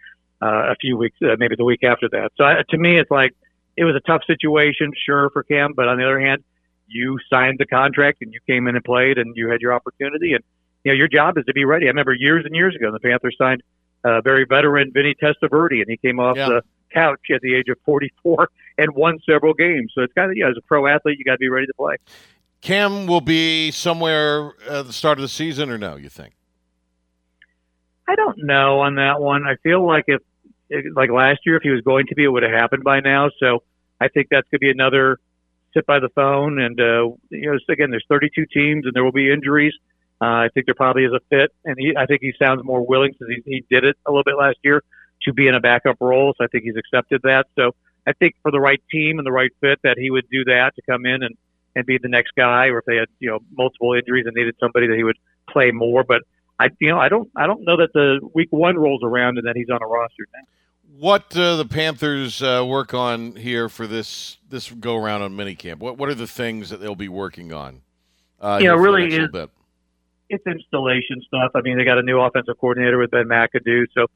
[0.41, 2.33] uh, a few weeks, uh, maybe the week after that.
[2.37, 3.33] So I, to me, it's like
[3.77, 6.43] it was a tough situation, sure, for Cam, but on the other hand,
[6.87, 10.33] you signed the contract and you came in and played and you had your opportunity
[10.33, 10.43] and
[10.83, 11.85] you know your job is to be ready.
[11.85, 13.63] I remember years and years ago the Panthers signed
[14.03, 16.49] a very veteran Vinny Testaverde and he came off Yeah.
[16.49, 16.61] the
[16.93, 19.91] couch at the age of 44 and won several games.
[19.95, 21.73] So it's kind of yeah, as a pro athlete, you got to be ready to
[21.73, 21.95] play.
[22.61, 25.95] Cam will be somewhere at the start of the season, or no?
[25.95, 26.33] You think?
[28.07, 29.45] I don't know on that one.
[29.47, 30.21] I feel like if,
[30.95, 33.29] like last year, if he was going to be, it would have happened by now.
[33.39, 33.63] So
[33.99, 35.19] I think that's going to be another
[35.73, 36.59] sit by the phone.
[36.59, 39.73] And, uh, you know, again, there's 32 teams and there will be injuries.
[40.21, 41.51] Uh, I think there probably is a fit.
[41.65, 44.23] And he, I think he sounds more willing because he, he did it a little
[44.23, 44.83] bit last year
[45.23, 46.33] to be in a backup role.
[46.37, 47.47] So I think he's accepted that.
[47.55, 50.43] So I think for the right team and the right fit that he would do
[50.45, 51.35] that to come in and,
[51.75, 54.55] and be the next guy, or if they had, you know, multiple injuries and needed
[54.59, 55.17] somebody that he would
[55.49, 56.03] play more.
[56.03, 56.21] But
[56.59, 59.47] I, you know, I don't, I don't know that the week one rolls around and
[59.47, 60.43] that he's on a roster now.
[60.99, 65.79] What uh, the Panthers uh, work on here for this this go around on minicamp?
[65.79, 67.81] What what are the things that they'll be working on?
[68.39, 69.49] Uh, You know, here for the really is-
[70.29, 71.51] it's installation stuff.
[71.55, 73.85] I mean, they got a new offensive coordinator with Ben McAdoo.
[73.93, 74.07] So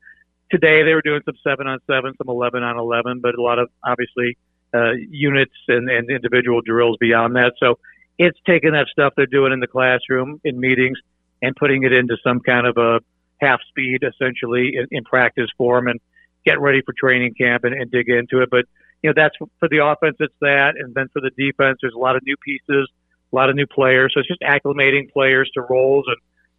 [0.52, 3.60] today they were doing some seven on seven, some 11 on 11, but a lot
[3.60, 4.38] of obviously
[4.74, 7.54] uh, units and, and individual drills beyond that.
[7.60, 7.78] So
[8.18, 10.98] it's taking that stuff they're doing in the classroom in meetings
[11.42, 13.00] and putting it into some kind of a
[13.40, 16.00] half speed essentially in, in practice form and
[16.48, 18.50] get ready for training camp and, and dig into it.
[18.50, 18.66] But,
[19.04, 20.76] you know, that's for the offense, it's that.
[20.80, 22.90] And then for the defense, there's a lot of new pieces
[23.32, 24.14] a lot of new players.
[24.14, 26.18] So it's just acclimating players to roles and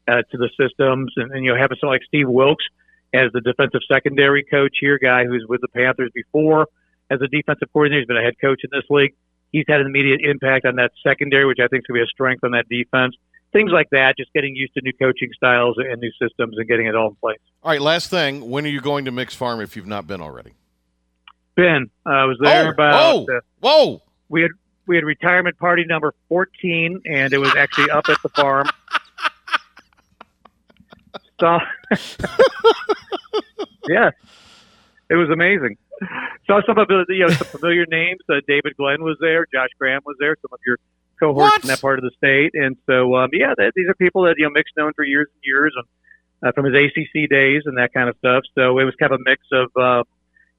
[0.08, 2.64] uh, to the systems, and, and you know having someone like Steve Wilks
[3.12, 6.66] as the defensive secondary coach here, guy who's with the Panthers before
[7.10, 8.00] as a defensive coordinator.
[8.00, 9.14] He's been a head coach in this league.
[9.52, 12.08] He's had an immediate impact on that secondary, which I think is going to be
[12.08, 13.16] a strength on that defense.
[13.52, 16.86] Things like that, just getting used to new coaching styles and new systems and getting
[16.86, 17.38] it all in place.
[17.62, 18.50] All right, last thing.
[18.50, 20.52] When are you going to Mick's Farm if you've not been already?
[21.56, 23.26] Ben, uh, I was there oh, about.
[23.26, 23.36] Whoa!
[23.36, 24.02] Uh, whoa!
[24.28, 24.50] We had
[24.86, 28.68] we had retirement party number fourteen, and it was actually up at the farm.
[31.40, 31.58] So,
[33.88, 34.10] yeah,
[35.08, 35.76] it was amazing.
[36.46, 38.20] Saw some of the you know some familiar names.
[38.28, 39.46] Uh, David Glenn was there.
[39.52, 40.36] Josh Graham was there.
[40.42, 40.78] Some of your
[41.18, 41.64] cohorts What?
[41.64, 44.34] in that part of the state, and so um, yeah, that, these are people that
[44.38, 45.86] you know Mick's known for years and years, and
[46.48, 48.44] uh, from his ACC days and that kind of stuff.
[48.54, 50.04] So it was kind of a mix of uh,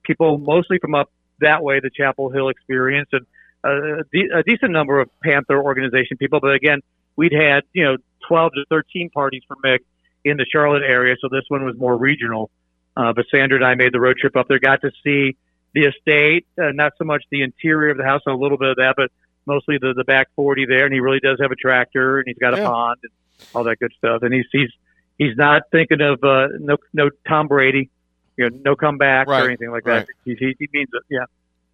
[0.04, 3.26] people, mostly from up that way, the Chapel Hill experience, and
[3.63, 6.39] uh, a, de- a decent number of Panther organization people.
[6.39, 6.82] But again,
[7.15, 9.80] we'd had you know 12 to 13 parties for Mick
[10.26, 12.50] in the Charlotte area, so this one was more regional.
[12.98, 15.38] Uh, but Sandra and I made the road trip up there, got to see
[15.74, 18.76] the estate, uh, not so much the interior of the house, a little bit of
[18.78, 19.12] that, but
[19.49, 20.85] mostly the, the back 40 there.
[20.85, 22.67] And he really does have a tractor and he's got a Yeah.
[22.67, 23.12] pond and
[23.53, 24.23] all that good stuff.
[24.23, 24.69] And he's, he's,
[25.17, 27.89] he's not thinking of, uh, no, no Tom Brady,
[28.38, 30.05] you know, no comeback Right, or anything like right.
[30.05, 30.13] that.
[30.23, 31.03] He, he, he means it.
[31.09, 31.25] Yeah.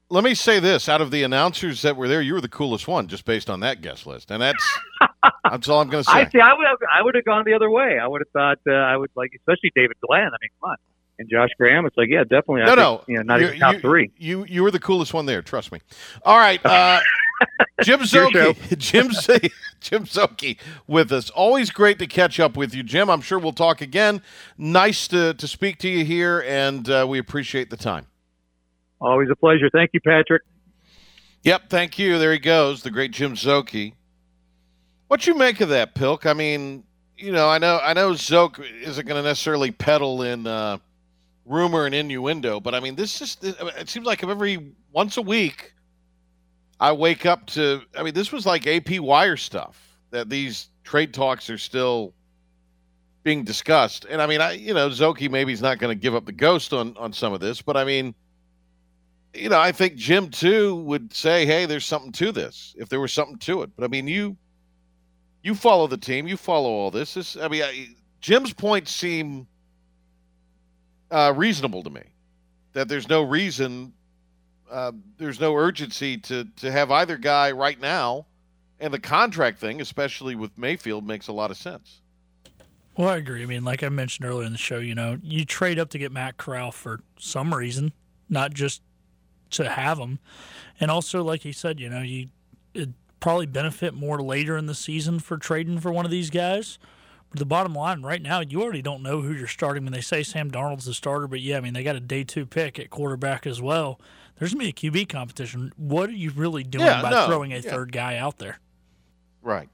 [0.08, 2.88] Let me say this: out of the announcers that were there, you were the coolest
[2.88, 4.80] one, just based on that guest list, and that's
[5.50, 6.16] that's all I'm going to say.
[6.20, 6.40] I see.
[6.40, 7.98] I would have, I would have gone the other way.
[7.98, 10.28] I would have thought uh, I would like, especially David Glenn.
[10.28, 10.76] I mean, come on,
[11.18, 11.88] and Josh Graham.
[11.88, 12.62] It's like, yeah, definitely.
[12.62, 14.12] I no, think, no, you know, not You- even top you, three.
[14.16, 15.42] You you were the coolest one there.
[15.42, 15.80] Trust me.
[16.24, 17.00] All right, uh,
[17.84, 18.00] Jim.
[18.04, 21.30] Szoke, Jim Z- Jim Szoke with us.
[21.30, 23.10] Always great to catch up with you, Jim.
[23.10, 24.22] I'm sure we'll talk again.
[24.58, 28.08] Nice to to speak to you here, and uh, we appreciate the time.
[29.02, 29.70] Always a pleasure.
[29.72, 30.42] Thank you, Patrick.
[31.44, 32.18] Yep, thank you.
[32.18, 33.94] There he goes, the great Jim Szoke.
[35.08, 36.26] What you make of that, Pilk?
[36.26, 36.84] I mean,
[37.18, 40.80] you know, I know I know Szoke isn't going to necessarily peddle in uh,
[41.46, 45.75] rumor and innuendo, but I mean, this just it seems like every once a week
[46.80, 47.82] I wake up to.
[47.98, 52.14] I mean, this was like AP Wire stuff that these trade talks are still
[53.24, 56.16] being discussed, and I mean, I you know, Szoke maybe he's not going to give
[56.16, 58.14] up the ghost on on some of this, but I mean
[59.36, 63.00] you know, I think Jim too would say, "Hey, there's something to this." If there
[63.00, 64.38] was something to it, but I mean, you
[65.44, 67.14] you follow the team, you follow all this.
[67.14, 67.90] This, I mean, I,
[68.22, 69.48] Jim's points seem
[71.12, 72.02] uh, reasonable to me.
[72.74, 73.94] That there's no reason,
[74.72, 78.26] uh, there's no urgency to to have either guy right now,
[78.80, 82.02] and the contract thing, especially with Mayfield, makes a lot of sense.
[82.98, 83.44] Well, I agree.
[83.44, 85.98] I mean, like I mentioned earlier in the show, you know, you trade up to
[85.98, 87.92] get Matt Corral for some reason,
[88.30, 88.82] not just
[89.52, 90.20] to have him.
[90.80, 92.30] And also, like he said, you know, you
[92.74, 96.78] it probably benefit more later in the season for trading for one of these guys.
[97.30, 99.84] But the bottom line, right now, you already don't know who you're starting.
[99.84, 102.24] When they say Sam Darnold's the starter, but yeah, I mean they got a day
[102.24, 104.00] two pick at quarterback as well.
[104.38, 105.72] There's gonna be a QB competition.
[105.78, 107.70] What are you really doing Yeah, by no, throwing a yeah.
[107.70, 108.60] third guy out there?
[109.42, 109.70] Right.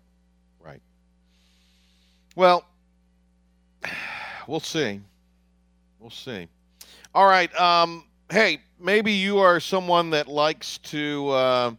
[0.59, 0.81] Right.
[2.35, 2.65] Well,
[4.47, 5.01] we'll see.
[5.99, 6.47] We'll see.
[7.13, 7.53] All right.
[7.59, 11.71] Um, hey, maybe you are someone that likes to, uh,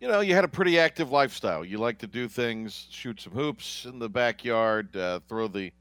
[0.00, 1.64] you know, you had a pretty active lifestyle.
[1.64, 5.72] You like to do things, shoot some hoops in the backyard, uh, throw the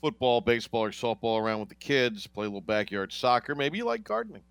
[0.00, 3.54] football, baseball, or softball around with the kids, play a little backyard soccer.
[3.54, 4.42] Maybe you like gardening.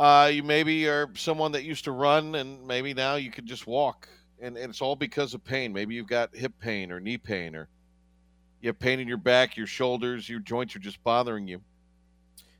[0.00, 3.66] Uh, you maybe are someone that used to run and maybe now you can just
[3.66, 4.08] walk.
[4.40, 5.74] And, and it's all because of pain.
[5.74, 7.68] Maybe you've got hip pain or knee pain or
[8.62, 11.60] you have pain in your back, your shoulders, your joints are just bothering you.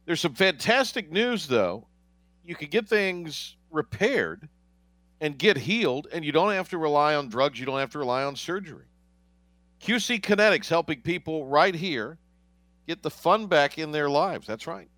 [0.05, 1.87] There's some fantastic news, though.
[2.45, 4.47] You can get things repaired
[5.23, 7.59] and get healed, and you don't have to rely on drugs.
[7.59, 8.85] You don't have to rely on surgery.
[9.83, 12.19] QC Kinetics helping people right here
[12.87, 14.47] get the fun back in their lives.
[14.47, 14.91] That's right.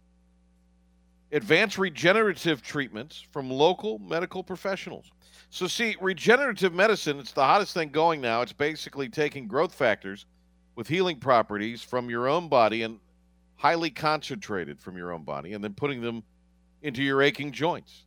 [1.32, 5.10] Advanced regenerative treatments from local medical professionals.
[5.48, 8.42] So, see, regenerative medicine, it's the hottest thing going now.
[8.42, 10.26] It's basically taking growth factors
[10.76, 12.98] with healing properties from your own body and
[13.56, 16.22] highly concentrated from your own body and then putting them
[16.82, 18.04] into your aching joints.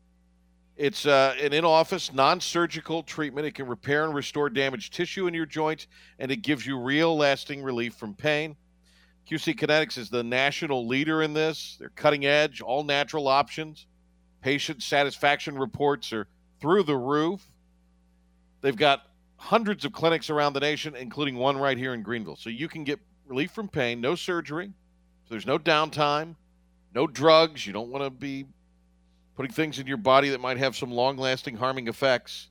[0.75, 3.47] It's uh, an in office, non surgical treatment.
[3.47, 5.87] It can repair and restore damaged tissue in your joints,
[6.19, 8.57] and it gives you real lasting relief from pain.
[9.29, 11.77] QC Kinetics is the national leader in this.
[11.79, 13.87] They're cutting edge, all natural options.
[14.41, 16.27] Patient satisfaction reports are
[16.61, 17.41] through the roof.
[18.61, 19.01] They've got
[19.37, 22.35] hundreds of clinics around the nation, including one right here in Greenville.
[22.35, 24.67] So you can get relief from pain, no surgery.
[24.67, 26.35] So there's no downtime,
[26.93, 27.65] no drugs.
[27.65, 28.45] You don't want to be
[29.35, 32.49] putting things in your body that might have some long lasting harming effects.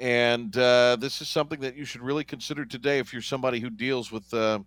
[0.00, 3.70] And uh, this is something that you should really consider today if you're somebody who
[3.70, 4.60] deals with uh,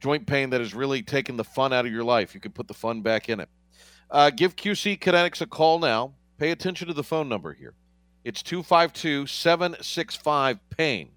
[0.00, 2.34] joint pain that has really taken the fun out of your life.
[2.34, 3.48] You can put the fun back in it.
[4.10, 6.12] Uh, give QC Kinetics a call now.
[6.38, 7.74] Pay attention to the phone number here.
[8.24, 11.08] It's 252 765 PAIN.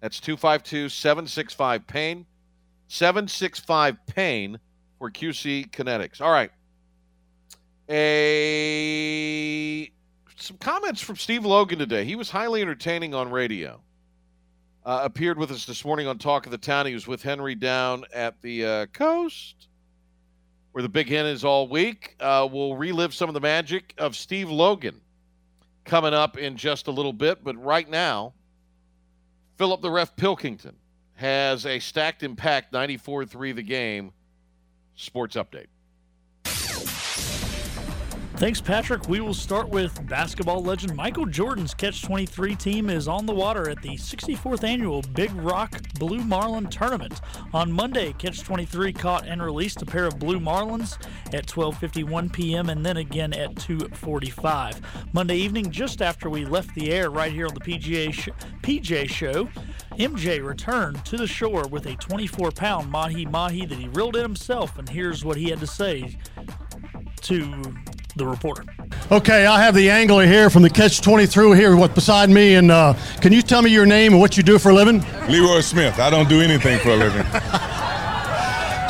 [0.00, 2.26] That's 252 765 PAIN.
[2.88, 4.58] 765 PAIN
[4.98, 6.20] for QC Kinetics.
[6.20, 6.50] All right.
[7.88, 9.90] A
[10.36, 12.04] some comments from Steve Logan today.
[12.04, 13.80] He was highly entertaining on radio.
[14.84, 16.86] Uh, appeared with us this morning on Talk of the Town.
[16.86, 19.68] He was with Henry down at the uh, coast,
[20.72, 22.16] where the Big Hen is all week.
[22.18, 24.98] Uh, we'll relive some of the magic of Steve Logan
[25.84, 27.44] coming up in just a little bit.
[27.44, 28.32] But right now,
[29.58, 30.76] Philip the Ref Pilkington
[31.16, 34.12] has a stacked impact 94 3 the game
[34.96, 35.66] sports update.
[38.40, 39.06] Thanks, Patrick.
[39.06, 43.68] We will start with basketball legend Michael Jordan's Catch 23 team is on the water
[43.68, 47.20] at the 64th annual Big Rock Blue Marlin Tournament.
[47.52, 50.96] On Monday, Catch 23 caught and released a pair of blue marlins
[51.34, 52.70] at 12:51 p.m.
[52.70, 54.80] and then again at 2:45.
[55.12, 58.30] Monday evening, just after we left the air right here on the PGA sh-
[58.62, 59.50] PJ show,
[59.98, 64.78] MJ returned to the shore with a 24-pound mahi mahi that he reeled in himself,
[64.78, 66.16] and here's what he had to say
[67.20, 67.74] to
[68.16, 68.64] the reporter.
[69.10, 72.70] Okay, I have the angler here from the Catch 23 here what beside me, and
[72.70, 75.04] uh, can you tell me your name and what you do for a living?
[75.28, 75.98] Leroy Smith.
[75.98, 77.26] I don't do anything for a living.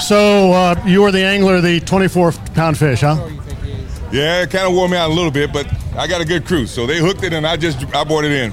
[0.01, 3.29] So uh, you are the angler of the 24 pound fish, huh?
[4.11, 6.47] Yeah, it kind of wore me out a little bit, but I got a good
[6.47, 8.53] crew, so they hooked it and I just I brought it in.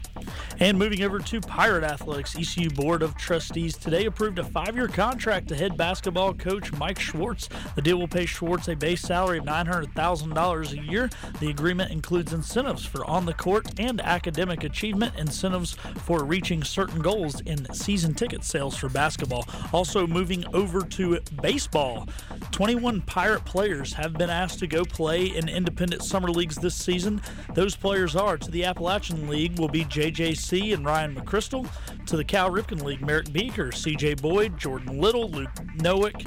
[0.59, 4.87] And moving over to Pirate Athletics, ECU Board of Trustees today approved a five year
[4.87, 7.47] contract to head basketball coach Mike Schwartz.
[7.75, 11.11] The deal will pay Schwartz a base salary of $900,000 a year.
[11.39, 17.03] The agreement includes incentives for on the court and academic achievement, incentives for reaching certain
[17.03, 19.45] goals in season ticket sales for basketball.
[19.71, 22.07] Also, moving over to baseball,
[22.49, 27.21] 21 Pirate players have been asked to go play in independent summer leagues this season.
[27.53, 31.67] Those players are to the Appalachian League will be JJ and Ryan McChrystal.
[32.05, 36.25] To the Cal Ripken League, Merrick Beaker, CJ Boyd, Jordan Little, Luke Nowick,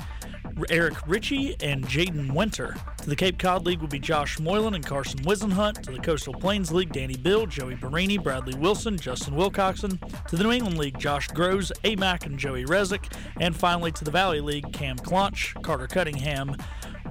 [0.68, 2.76] Eric Ritchie, and Jaden Winter.
[2.98, 5.82] To the Cape Cod League will be Josh Moylan and Carson Whisenhunt.
[5.82, 9.98] To the Coastal Plains League, Danny Bill, Joey Barini, Bradley Wilson, Justin Wilcoxon.
[10.28, 13.12] To the New England League, Josh Groves, Amac, and Joey Rezick.
[13.40, 16.60] And finally to the Valley League, Cam Clonch, Carter Cuttingham,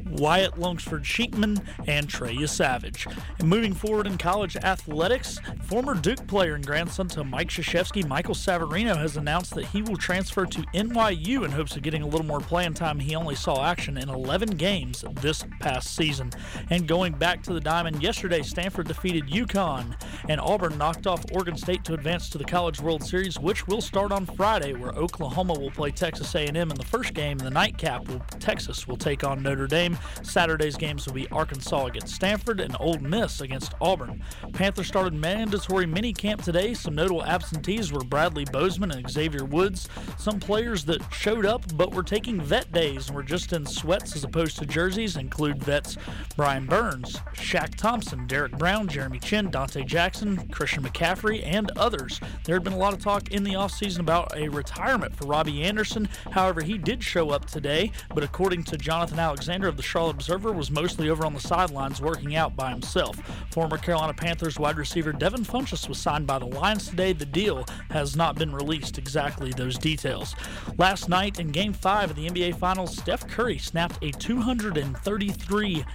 [0.09, 3.07] Wyatt Lunsford Sheikman, and Treya Savage.
[3.39, 8.35] And moving forward in college athletics, former Duke player and grandson to Mike Krzyzewski, Michael
[8.35, 12.25] Savarino, has announced that he will transfer to NYU in hopes of getting a little
[12.25, 12.99] more playing time.
[12.99, 16.31] He only saw action in 11 games this past season.
[16.69, 19.95] And going back to the diamond, yesterday Stanford defeated UConn,
[20.27, 23.81] and Auburn knocked off Oregon State to advance to the College World Series, which will
[23.81, 27.37] start on Friday, where Oklahoma will play Texas A&M in the first game.
[27.39, 29.97] And the nightcap, will, Texas will take on Notre Dame.
[30.21, 34.23] Saturday's games will be Arkansas against Stanford and Ole Miss against Auburn.
[34.53, 36.73] Panthers started mandatory mini camp today.
[36.73, 39.89] Some notable absentees were Bradley Bozeman and Xavier Woods.
[40.17, 44.15] Some players that showed up but were taking vet days and were just in sweats
[44.15, 45.97] as opposed to jerseys include vets
[46.35, 52.19] Brian Burns, Shaq Thompson, Derrick Brown, Jeremy Chinn, Donte Jackson, Christian McCaffrey, and others.
[52.43, 55.63] There had been a lot of talk in the offseason about a retirement for Robby
[55.63, 56.09] Anderson.
[56.31, 60.51] However, he did show up today, but according to Jonathan Alexander of the Charlotte Observer,
[60.51, 63.17] was mostly over on the sidelines working out by himself.
[63.51, 67.11] Former Carolina Panthers wide receiver Devin Funchess was signed by the Lions today.
[67.11, 70.35] The deal has not been released exactly those details.
[70.77, 75.85] Last night in Game 5 of the NBA Finals, Steph Curry snapped a 233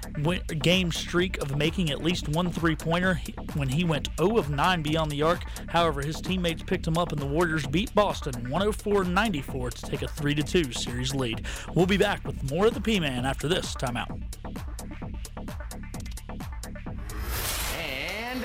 [0.61, 3.21] game streak of making at least one three pointer
[3.55, 5.45] when he went 0 of 9 beyond the arc.
[5.69, 10.03] However, his teammates picked him up and the Warriors beat Boston 104 94 to take
[10.03, 11.47] a 3 2 series lead.
[11.75, 14.09] We'll be back with more of the P Man after this timeout.
[17.79, 18.45] And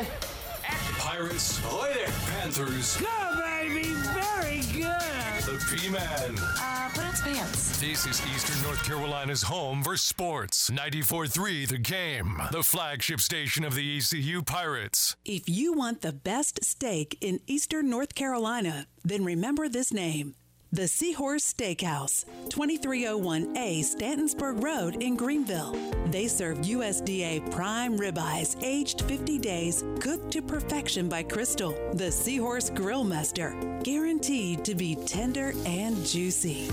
[0.98, 1.60] Pirates.
[1.60, 2.08] Ahoy there.
[2.08, 2.98] Panthers.
[2.98, 3.08] Good,
[3.40, 3.84] baby.
[3.84, 5.44] Very good.
[5.44, 6.36] The P-Man.
[6.40, 7.80] Uh, put its pants.
[7.80, 10.70] This is Eastern North Carolina's home for sports.
[10.70, 12.42] 94.3 The Game.
[12.52, 15.16] The flagship station of the ECU Pirates.
[15.24, 20.36] If you want the best steak in Eastern North Carolina, then remember this name.
[20.72, 25.76] The Seahorse Steakhouse, 2301A Stantonsburg Road in Greenville.
[26.12, 32.70] They serve USDA prime ribeyes aged 50 days, cooked to perfection by Crystal, the Seahorse
[32.70, 36.68] Grillmaster, guaranteed to be tender and juicy.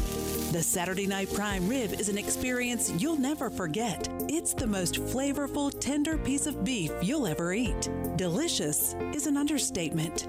[0.52, 4.06] The Saturday Night Prime Rib is an experience you'll never forget.
[4.28, 7.88] It's the most flavorful, tender piece of beef you'll ever eat.
[8.16, 10.28] Delicious is an understatement.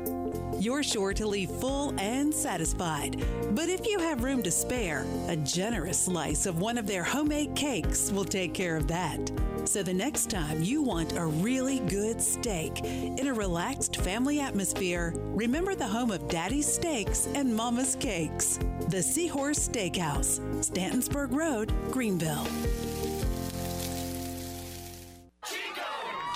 [0.60, 3.24] You're sure to leave full and satisfied.
[3.52, 7.56] But if you have room to spare, a generous slice of one of their homemade
[7.56, 9.32] cakes will take care of that.
[9.66, 15.14] So the next time you want a really good steak in a relaxed family atmosphere,
[15.18, 18.60] remember the home of Daddy's Steaks and Mama's Cakes.
[18.88, 22.48] The Seahorse Steakhouse, Stantonsburg Road, Greenville.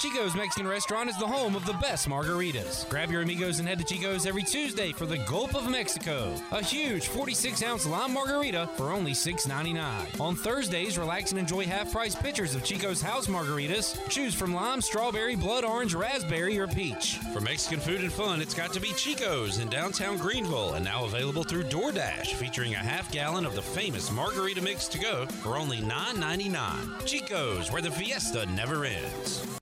[0.01, 2.89] Chico's Mexican Restaurant is the home of the best margaritas.
[2.89, 6.63] Grab your amigos and head to Chico's every Tuesday for the Gulp of Mexico, a
[6.63, 10.19] huge 46 ounce lime margarita for only $6.99.
[10.19, 13.95] On Thursdays, relax and enjoy half price pitchers of Chico's house margaritas.
[14.09, 17.19] Choose from lime, strawberry, blood orange, raspberry, or peach.
[17.31, 21.05] For Mexican food and fun, it's got to be Chico's in downtown Greenville and now
[21.05, 25.57] available through DoorDash, featuring a half gallon of the famous margarita mix to go for
[25.57, 27.05] only $9.99.
[27.05, 29.60] Chico's, where the fiesta never ends.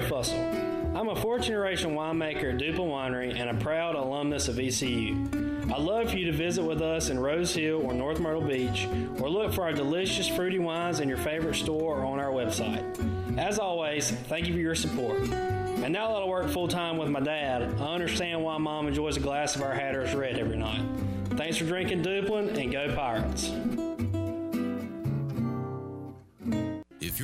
[0.00, 0.96] I'm Fussell.
[0.96, 5.14] I'm a fourth generation winemaker at Duplin Winery and a proud alumnus of ECU.
[5.72, 8.88] I'd love for you to visit with us in Rose Hill or North Myrtle Beach,
[9.20, 13.38] or look for our delicious fruity wines in your favorite store or on our website.
[13.38, 15.20] As always, thank you for your support.
[15.20, 19.18] And now that I work full time with my dad, I understand why mom enjoys
[19.18, 20.82] a glass of our Hatteras Red every night.
[21.36, 23.50] Thanks for drinking Duplin and go Pirates.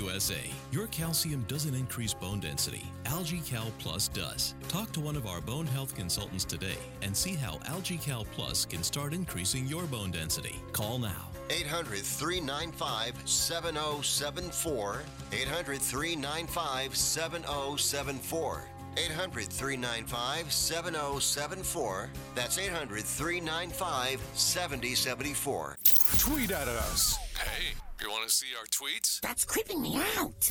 [0.00, 0.40] USA.
[0.72, 4.54] Your calcium doesn't increase bone density, AlgaeCal Plus does.
[4.68, 8.82] Talk to one of our bone health consultants today and see how AlgaeCal Plus can
[8.82, 10.56] start increasing your bone density.
[10.72, 11.28] Call now.
[11.50, 15.02] 800 395 7074.
[15.32, 18.64] 800 395 7074.
[18.96, 22.10] 800 395 7074.
[22.34, 25.76] That's 800 395 7074.
[26.18, 27.16] Tweet at us.
[27.36, 29.20] Hey, you want to see our tweets?
[29.20, 30.44] That's creeping me out.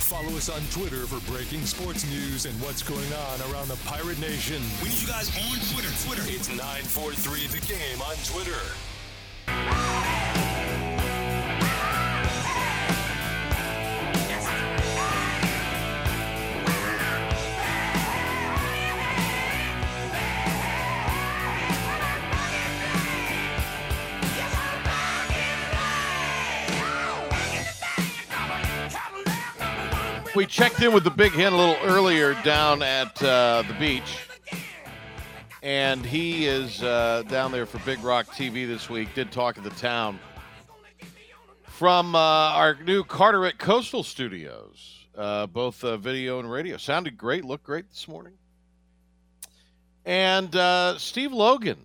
[0.00, 4.18] Follow us on Twitter for breaking sports news and what's going on around the Pirate
[4.18, 4.62] Nation.
[4.82, 5.92] We need you guys on Twitter.
[6.06, 6.22] Twitter.
[6.26, 8.60] It's 943 The Game on Twitter.
[30.36, 34.28] We checked in with the big hen a little earlier down at uh, the beach,
[35.62, 39.14] and he is uh, down there for Big Rock TV this week.
[39.14, 40.20] Did talk of the town
[41.64, 46.76] from uh, our new Carteret Coastal Studios, uh, both uh, video and radio.
[46.76, 48.34] Sounded great, looked great this morning.
[50.04, 51.78] And uh, Steve Logan,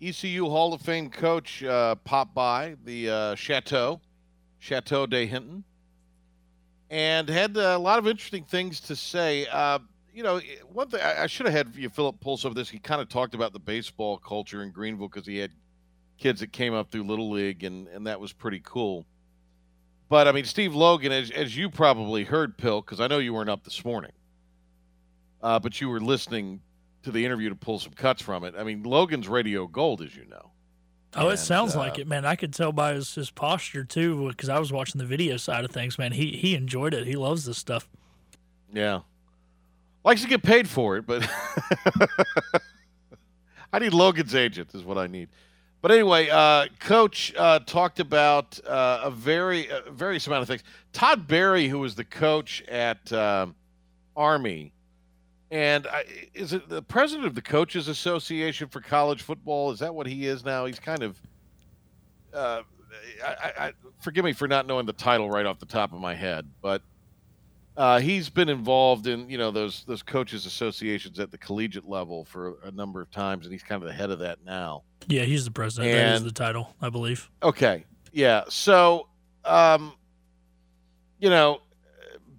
[0.00, 1.62] ECU Hall of Fame coach,
[2.04, 4.00] popped by the Chateau,
[4.58, 5.64] Chateau de Hinton
[6.94, 9.48] and had a lot of interesting things to say.
[9.48, 9.80] Uh,
[10.14, 10.40] you know,
[10.72, 12.70] one thing I, should have had you Philip Pulse over this.
[12.70, 15.50] He kind of talked about the baseball culture in Greenville because he had
[16.18, 19.04] kids that came up through Little League, and, and that was pretty cool.
[20.08, 23.34] But I mean, Steve Logan, as, as you probably heard, Pill, because I know you
[23.34, 24.12] weren't up this morning,
[25.42, 26.60] uh, but you were listening
[27.02, 28.54] to the interview to pull some cuts from it.
[28.56, 30.52] I mean, Logan's radio gold, as you know.
[31.16, 32.24] Oh, it And, sounds uh, like it, man.
[32.24, 35.64] I could tell by his, his posture too, because I was watching the video side
[35.64, 36.12] of things, man.
[36.12, 37.06] He he enjoyed it.
[37.06, 37.88] He loves this stuff.
[38.72, 39.00] Yeah.
[40.04, 41.22] Likes to get paid for it, but
[43.72, 45.28] I need Logan's agent, is what I need.
[45.80, 50.62] But anyway, uh, Coach uh, talked about uh, a very uh, various amount of things.
[50.92, 53.54] Todd Berry, who was the coach at um
[54.16, 54.72] Army,
[55.54, 59.70] and I, is it the president of the Coaches Association for College Football?
[59.70, 60.66] Is that what he is now?
[60.66, 61.16] He's kind of.
[62.32, 62.62] Uh,
[63.24, 66.12] I, I, forgive me for not knowing the title right off the top of my
[66.12, 66.82] head, but
[67.76, 72.24] uh, he's been involved in you know those those coaches associations at the collegiate level
[72.24, 74.82] for a number of times, and he's kind of the head of that now.
[75.06, 75.92] Yeah, he's the president.
[75.92, 77.30] that is the title, I believe.
[77.44, 78.42] Okay, yeah.
[78.48, 79.06] So,
[79.44, 79.92] um,
[81.20, 81.60] you know,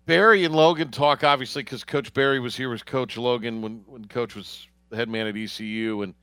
[0.05, 4.05] Berry and Logan talk obviously because Coach Berry was here with Coach Logan when when
[4.05, 6.13] Coach was the head man at ECU, and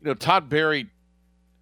[0.00, 0.88] you know Todd Berry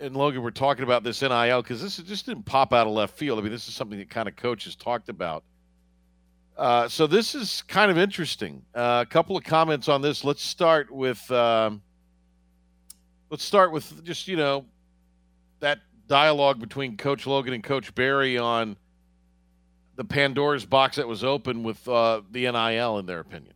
[0.01, 3.16] and Logan were talking about this NIL because this just didn't pop out of left
[3.16, 3.39] field.
[3.39, 5.45] I mean, this is something that kind of coaches talked about
[6.57, 8.62] Uh, so this is kind of interesting.
[8.75, 10.25] Uh, a couple of comments on this.
[10.25, 11.83] Let's start with um,
[13.31, 14.66] let's start with just you know
[15.61, 18.77] that dialogue between Coach Logan and Coach Berry on
[20.01, 23.53] the Pandora's box that was open with uh, the NIL, in their opinion.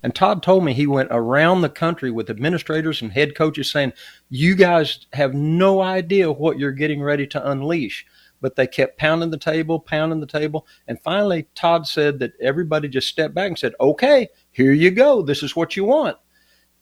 [0.00, 3.92] And Todd told me he went around the country with administrators and head coaches saying,
[4.30, 8.06] You guys have no idea what you're getting ready to unleash.
[8.40, 10.68] But they kept pounding the table, pounding the table.
[10.86, 15.20] And finally, Todd said that everybody just stepped back and said, Okay, here you go.
[15.20, 16.16] This is what you want.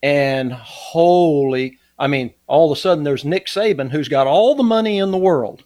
[0.02, 4.62] And holy, I mean, all of a sudden there's Nick Saban who's got all the
[4.62, 5.64] money in the world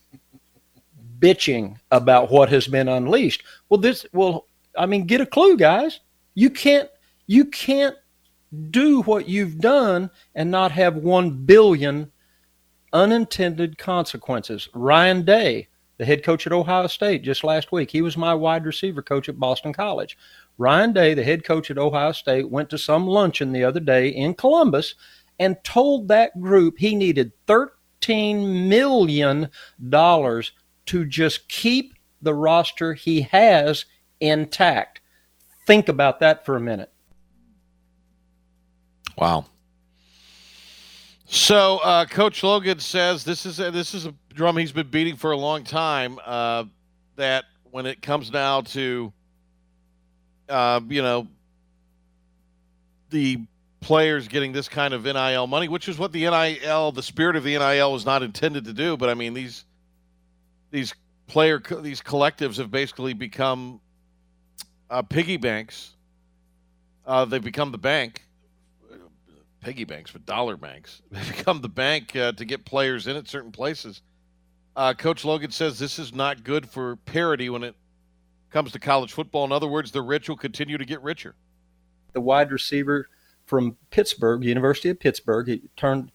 [1.24, 3.42] bitching about what has been unleashed.
[3.68, 4.46] Well, this, well,
[4.76, 6.00] I mean, get a clue, guys.
[6.34, 6.88] You can't
[7.26, 7.96] you can't
[8.70, 12.12] do what you've done and not have 1 billion
[12.92, 14.68] unintended consequences.
[14.74, 18.66] Ryan Day, the head coach at Ohio State just last week, he was my wide
[18.66, 20.18] receiver coach at Boston College.
[20.58, 24.08] Ryan Day, the head coach at Ohio State, went to some luncheon the other day
[24.08, 24.94] in Columbus
[25.40, 29.48] and told that group he needed $13 million
[30.86, 33.84] to just keep the roster he has
[34.20, 35.00] intact.
[35.66, 36.90] Think about that for a minute.
[39.16, 39.46] Wow.
[41.26, 45.16] So, uh, Coach Logan says this is a, this is a drum he's been beating
[45.16, 46.18] for a long time.
[46.24, 46.64] Uh,
[47.16, 49.12] that when it comes now to,
[50.48, 51.26] uh, you know,
[53.10, 53.38] the
[53.80, 57.44] players getting this kind of NIL money, which is what the NIL, the spirit of
[57.44, 58.96] the NIL, was not intended to do.
[58.96, 59.64] But I mean, these
[60.74, 60.94] these
[61.26, 63.80] player these collectives have basically become
[64.90, 65.94] uh, piggy banks.
[67.06, 68.24] Uh, they've become the bank
[69.64, 71.00] piggy banks, but dollar banks.
[71.10, 74.02] They've become the bank uh, to get players in at certain places.
[74.76, 77.74] Uh, Coach Logan says this is not good for parity when it
[78.50, 79.44] comes to college football.
[79.44, 81.34] In other words, the rich will continue to get richer.
[82.12, 83.08] The wide receiver
[83.46, 86.12] from Pittsburgh, University of Pittsburgh, he turned,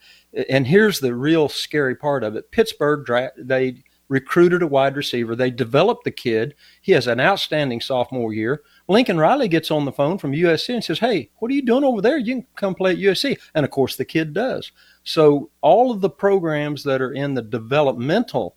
[0.49, 2.51] and here's the real scary part of it.
[2.51, 3.07] Pittsburgh,
[3.37, 5.35] they recruited a wide receiver.
[5.35, 6.55] They developed the kid.
[6.81, 8.63] He has an outstanding sophomore year.
[8.87, 11.83] Lincoln Riley gets on the phone from USC and says, Hey, what are you doing
[11.83, 12.17] over there?
[12.17, 13.39] You can come play at USC.
[13.55, 14.71] And of course, the kid does.
[15.03, 18.55] So, all of the programs that are in the developmental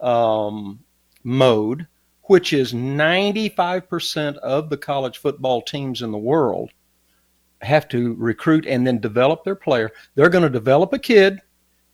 [0.00, 0.80] um,
[1.22, 1.86] mode,
[2.22, 6.70] which is 95% of the college football teams in the world,
[7.60, 9.90] have to recruit and then develop their player.
[10.14, 11.40] They're going to develop a kid,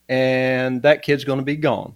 [0.07, 1.95] and that kid's going to be gone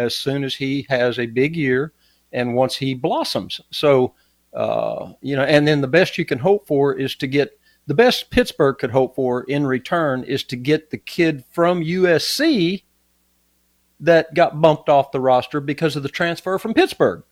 [0.00, 1.92] as soon as he has a big year
[2.32, 3.60] and once he blossoms.
[3.70, 4.14] So,
[4.54, 7.94] uh, you know, and then the best you can hope for is to get the
[7.94, 12.84] best Pittsburgh could hope for in return is to get the kid from USC
[13.98, 17.22] that got bumped off the roster because of the transfer from Pittsburgh.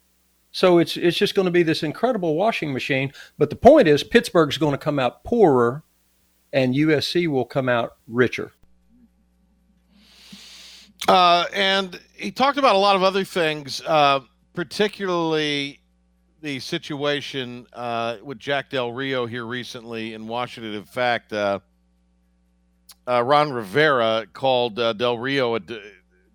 [0.50, 3.12] So it's it's just going to be this incredible washing machine.
[3.36, 5.84] But the point is, Pittsburgh's going to come out poorer,
[6.52, 8.52] and USC will come out richer.
[11.06, 14.20] Uh, and he talked about a lot of other things, uh,
[14.54, 15.80] particularly
[16.40, 20.74] the situation uh, with Jack Del Rio here recently in Washington.
[20.74, 21.60] In fact, uh,
[23.06, 25.60] uh, Ron Rivera called uh, Del Rio a,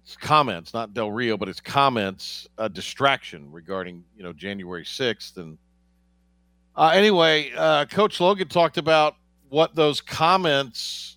[0.05, 5.37] his comments, not Del Rio, but his comments, a distraction regarding you know January sixth.
[5.37, 5.57] And
[6.77, 7.51] anyway,
[7.91, 9.15] Coach Logan talked about
[9.49, 11.12] what those comments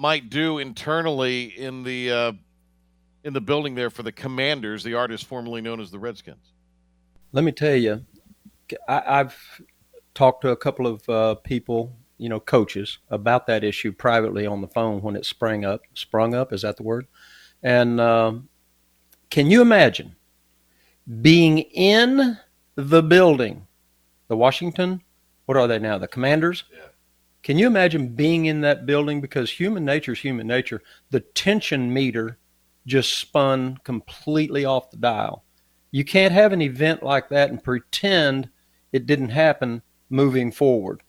[0.00, 2.34] might do internally in the
[3.22, 6.52] in the building there for the Commanders, the artist formerly known as the Redskins
[7.32, 8.04] let me tell you,
[8.88, 9.36] I, have
[10.14, 14.60] talked to a couple of uh, people, you know, coaches about that issue privately on
[14.60, 15.82] the phone when it sprang up.
[15.94, 17.06] Sprung up, is that the word?
[17.62, 18.48] And um,
[19.30, 20.16] can you imagine
[21.20, 22.38] being in
[22.74, 23.66] the building,
[24.28, 25.02] the Washington,
[25.46, 25.98] what are they now?
[25.98, 26.64] The Commanders?
[26.72, 26.78] Yeah.
[27.42, 29.20] Can you imagine being in that building?
[29.20, 30.82] Because human nature is human nature.
[31.10, 32.38] The tension meter
[32.86, 35.44] just spun completely off the dial
[35.90, 38.48] you can't have an event like that and pretend
[38.92, 41.02] it didn't happen moving forward.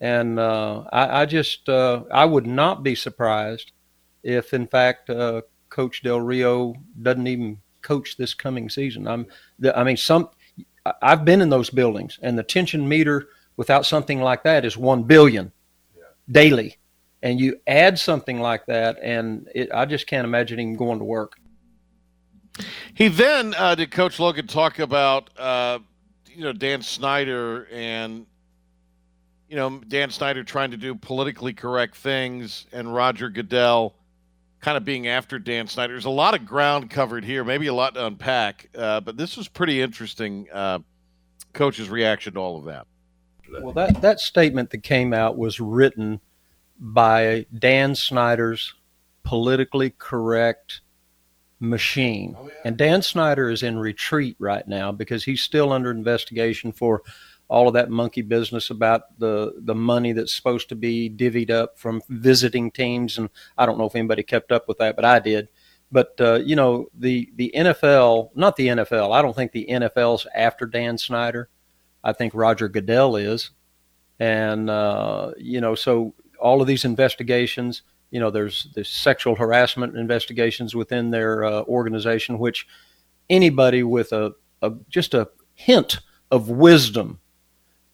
[0.00, 3.72] And uh, I, I, just uh, I would not be surprised
[4.22, 9.06] if, in fact, uh, Coach Del Rio doesn't even coach this coming season.
[9.06, 9.26] I'm
[9.74, 10.28] I mean some
[11.02, 15.04] I've been in those buildings, and the tension meter without something like that is one
[15.04, 15.52] billion.
[16.30, 16.76] Daily.
[17.22, 21.04] And you add something like that, and it, I just can't imagine him going to
[21.04, 21.38] work.
[22.94, 25.78] He then uh, did Coach Logan talk about uh,
[26.28, 28.26] you know Dan Snyder and
[29.48, 33.94] you know Dan Snyder trying to do politically correct things and Roger Goodell
[34.60, 35.94] kind of being after Dan Snyder.
[35.94, 39.36] There's a lot of ground covered here, maybe a lot to unpack, uh, but this
[39.36, 40.48] was pretty interesting.
[40.52, 40.80] Uh,
[41.52, 42.86] coach's reaction to all of that.
[43.50, 46.20] Well, that, that statement that came out was written
[46.78, 48.74] by Dan Snyder's
[49.22, 50.80] politically correct
[51.60, 52.36] machine.
[52.38, 52.54] Oh, yeah.
[52.64, 57.02] And Dan Snyder is in retreat right now because he's still under investigation for
[57.48, 61.78] all of that monkey business about the the money that's supposed to be divvied up
[61.78, 65.20] from visiting teams and I don't know if anybody kept up with that but I
[65.20, 65.48] did
[65.92, 70.26] but uh, you know the the NFL not the NFL I don't think the NFL's
[70.34, 71.48] after Dan Snyder
[72.06, 73.50] I think Roger Goodell is
[74.18, 79.96] and uh, you know so all of these investigations you know, there's there's sexual harassment
[79.96, 82.66] investigations within their uh, organization, which
[83.28, 84.32] anybody with a,
[84.62, 85.98] a just a hint
[86.30, 87.18] of wisdom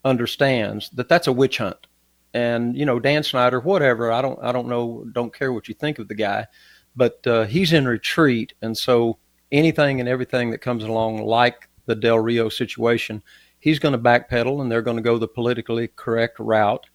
[0.05, 1.87] understands that that's a witch hunt.
[2.35, 5.75] And you know, Dan Snyder, whatever, I don't I don't know, don't care what you
[5.75, 6.47] think of the guy,
[6.95, 9.19] but uh, he's in retreat, and so
[9.51, 13.23] anything and everything that comes along, like the Del Rio situation,
[13.63, 16.87] he's going to backpedal, and they're going to go the politically correct route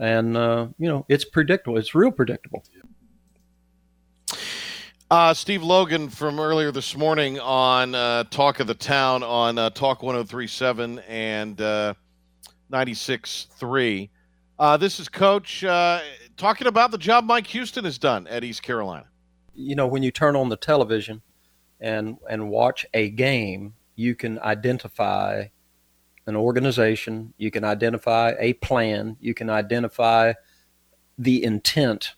[0.00, 1.76] and uh, you know it's predictable.
[1.78, 2.64] It's real predictable.
[5.10, 9.70] Uh, Steve Logan from earlier this morning on uh, Talk of the Town on uh,
[9.70, 11.94] Talk 1037 and uh,
[12.70, 14.08] 96.3.
[14.56, 16.00] Uh, this is Coach uh,
[16.36, 19.06] talking about the job Mike Houston has done at East Carolina.
[19.52, 21.22] You know, when you turn on the television
[21.80, 25.46] and and watch a game, you can identify
[26.26, 30.32] an organization, you can identify a plan, you can identify
[31.18, 32.14] the intent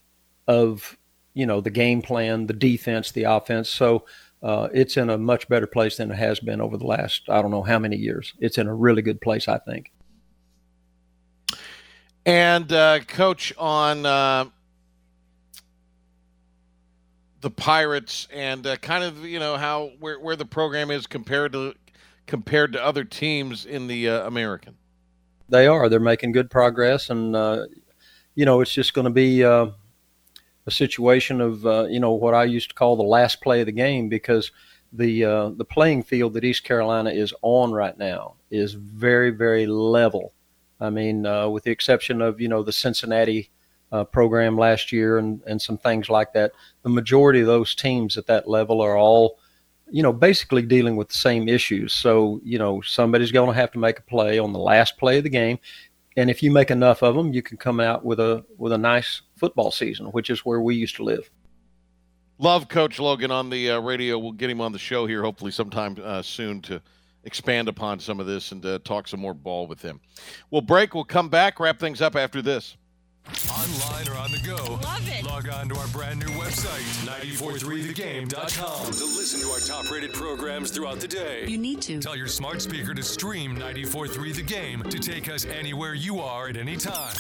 [0.46, 0.96] of
[1.34, 3.68] you know the game plan, the defense, the offense.
[3.68, 4.07] So
[4.42, 7.40] uh, it's in a much better place than it has been over the last I
[7.42, 8.34] don't know how many years.
[8.38, 9.92] It's in a really good place, I think.
[12.24, 14.44] And uh, coach on uh,
[17.40, 21.53] the Pirates and uh, kind of you know how where where the program is compared
[21.53, 21.74] to
[22.26, 24.76] compared to other teams in the uh, American?
[25.48, 25.88] They are.
[25.88, 27.66] They're making good progress, and uh,
[28.34, 29.66] you know it's just going to be uh,
[30.66, 33.66] a situation of uh, you know what I used to call the last play of
[33.66, 34.50] the game because
[34.92, 39.66] the uh, the playing field that East Carolina is on right now is very very
[39.66, 40.32] level.
[40.80, 43.50] I mean, uh, with the exception of you know the Cincinnati.
[44.10, 46.52] program last year and, and some things like that.
[46.82, 49.38] The majority of those teams at that level are all
[49.90, 51.92] you know, basically dealing with the same issues.
[51.92, 55.18] So, you know, somebody's going to have to make a play on the last play
[55.18, 55.58] of the game,
[56.16, 58.78] and if you make enough of them, you can come out with a with a
[58.78, 61.30] nice football season, which is where we used to live.
[62.38, 64.18] Love Coach Logan on the uh, radio.
[64.18, 66.82] We'll get him on the show here, hopefully sometime uh, soon to
[67.24, 70.00] expand upon some of this and uh, talk some more ball with him.
[70.50, 70.94] We'll break.
[70.94, 71.60] We'll come back.
[71.60, 72.76] Wrap things up after this.
[73.50, 74.56] Online or on the go.
[74.82, 75.24] Love it.
[75.24, 80.70] Log on to our brand new website, 943thegame.com to listen to our top rated programs
[80.70, 81.46] throughout the day.
[81.46, 82.00] You need to.
[82.00, 86.48] Tell your smart speaker to stream 943 The Game to take us anywhere you are
[86.48, 87.14] at any time.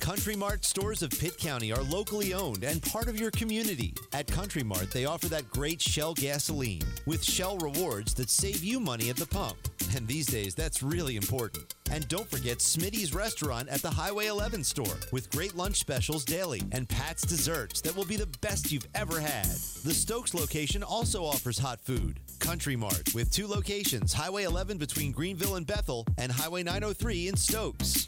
[0.00, 3.94] Country Mart stores of Pitt County are locally owned and part of your community.
[4.12, 8.80] At Country Mart, they offer that great Shell gasoline with Shell rewards that save you
[8.80, 9.56] money at the pump.
[9.94, 11.74] And these days, that's really important.
[11.92, 16.62] And don't forget Smitty's restaurant at the Highway 11 store with great lunch specials daily
[16.72, 19.44] and Pat's desserts that will be the best you've ever had.
[19.44, 22.18] The Stokes location also offers hot food.
[22.38, 27.36] Country Mart with two locations Highway 11 between Greenville and Bethel and Highway 903 in
[27.36, 28.06] Stokes.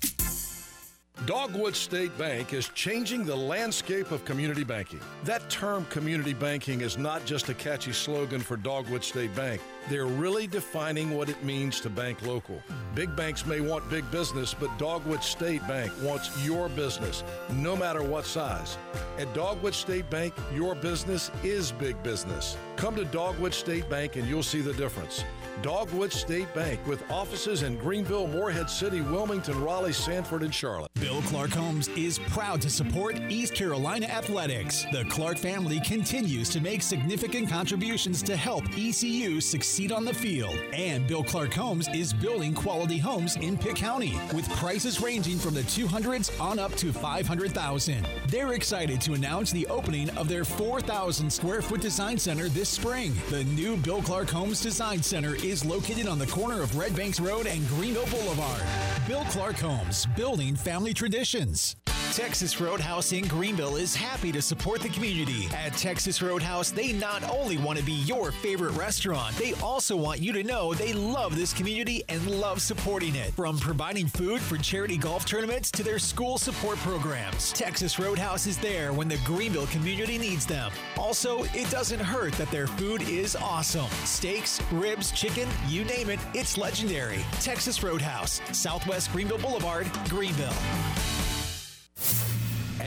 [1.26, 5.00] Dogwood State Bank is changing the landscape of community banking.
[5.24, 9.60] That term community banking is not just a catchy slogan for Dogwood State Bank.
[9.88, 12.62] They're really defining what it means to bank local.
[12.94, 17.22] Big banks may want big business, but Dogwood State Bank wants your business,
[17.52, 18.78] no matter what size.
[19.18, 22.56] At Dogwood State Bank, your business is big business.
[22.76, 25.22] Come to Dogwood State Bank and you'll see the difference.
[25.62, 30.90] Dogwood State Bank with offices in Greenville, Morehead City, Wilmington, Raleigh, Sanford, and Charlotte.
[31.00, 34.84] Bill Clark Homes is proud to support East Carolina athletics.
[34.92, 40.56] The Clark family continues to make significant contributions to help ECU succeed on the field.
[40.72, 45.54] And Bill Clark Homes is building quality homes in Pitt County with prices ranging from
[45.54, 48.06] the 200s on up to 500,000.
[48.28, 53.14] They're excited to announce the opening of their 4,000 square foot design center this spring.
[53.30, 57.20] The new Bill Clark Homes Design Center is located on the corner of Red Banks
[57.20, 58.62] Road and Greenville Boulevard.
[59.06, 61.76] Bill Clark Homes, building family traditions.
[62.14, 65.48] Texas Roadhouse in Greenville is happy to support the community.
[65.52, 70.20] At Texas Roadhouse, they not only want to be your favorite restaurant, they also want
[70.20, 73.32] you to know they love this community and love supporting it.
[73.34, 78.58] From providing food for charity golf tournaments to their school support programs, Texas Roadhouse is
[78.58, 80.70] there when the Greenville community needs them.
[80.96, 83.90] Also, it doesn't hurt that their food is awesome.
[84.04, 87.24] Steaks, ribs, chicken, you name it, it's legendary.
[87.40, 90.54] Texas Roadhouse, Southwest Greenville Boulevard, Greenville.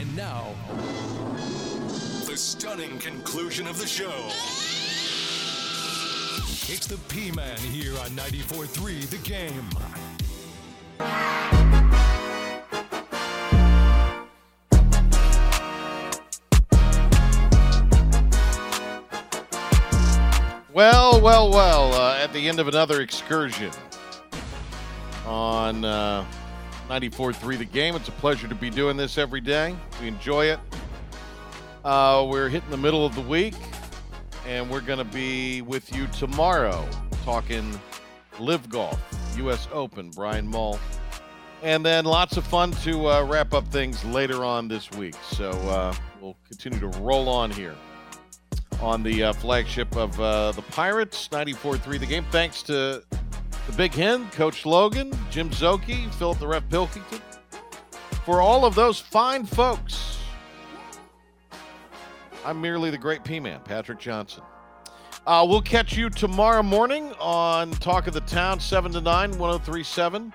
[0.08, 0.54] And now,
[2.24, 4.26] the stunning conclusion of the show.
[6.72, 9.68] It's the P Man here on 94.3 The Game.
[20.72, 21.92] Well, well, well.
[21.92, 23.72] Uh, at the end of another excursion
[25.26, 26.24] on uh,
[26.88, 29.76] 94.3 The Game, it's a pleasure to be doing this every day.
[30.00, 30.58] We enjoy it.
[31.84, 33.54] Uh, we're hitting the middle of the week,
[34.46, 36.88] and we're going to be with you tomorrow
[37.24, 37.78] talking
[38.40, 38.98] live golf,
[39.36, 39.68] U.S.
[39.70, 40.80] Open, Brian Mull.
[41.62, 45.16] And then lots of fun to uh, wrap up things later on this week.
[45.32, 47.74] So uh, we'll continue to roll on here
[48.80, 52.24] on the uh, flagship of uh, the Pirates, 94.3 the game.
[52.30, 53.02] Thanks to
[53.68, 57.20] the Big Hen, Coach Logan, Jim Szoke, Philip the Ref Pilkington,
[58.24, 60.18] for all of those fine folks.
[62.46, 64.42] I'm merely the great P Man, Patrick Johnson.
[65.26, 70.32] Uh, we'll catch you tomorrow morning on Talk of the Town, 7 to 9, 1037,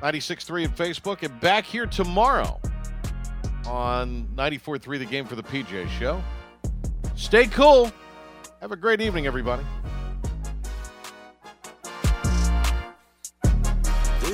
[0.00, 2.58] 96.3 at Facebook, and back here tomorrow
[3.66, 6.22] on 94.3 the game for the PJ Show.
[7.14, 7.92] Stay cool.
[8.62, 9.64] Have a great evening, everybody.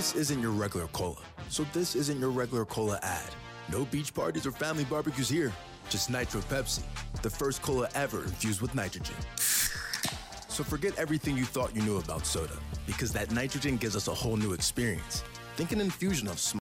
[0.06, 1.16] This isn't your regular cola,
[1.48, 3.34] so this isn't your regular cola ad.
[3.72, 5.52] No beach parties or family barbecues here.
[5.88, 6.84] Just Nitro Pepsi,
[7.22, 9.16] the first cola ever infused with nitrogen.
[10.46, 14.14] So forget everything you thought you knew about soda, because that nitrogen gives us a
[14.14, 15.24] whole new experience.
[15.56, 16.38] Think an infusion of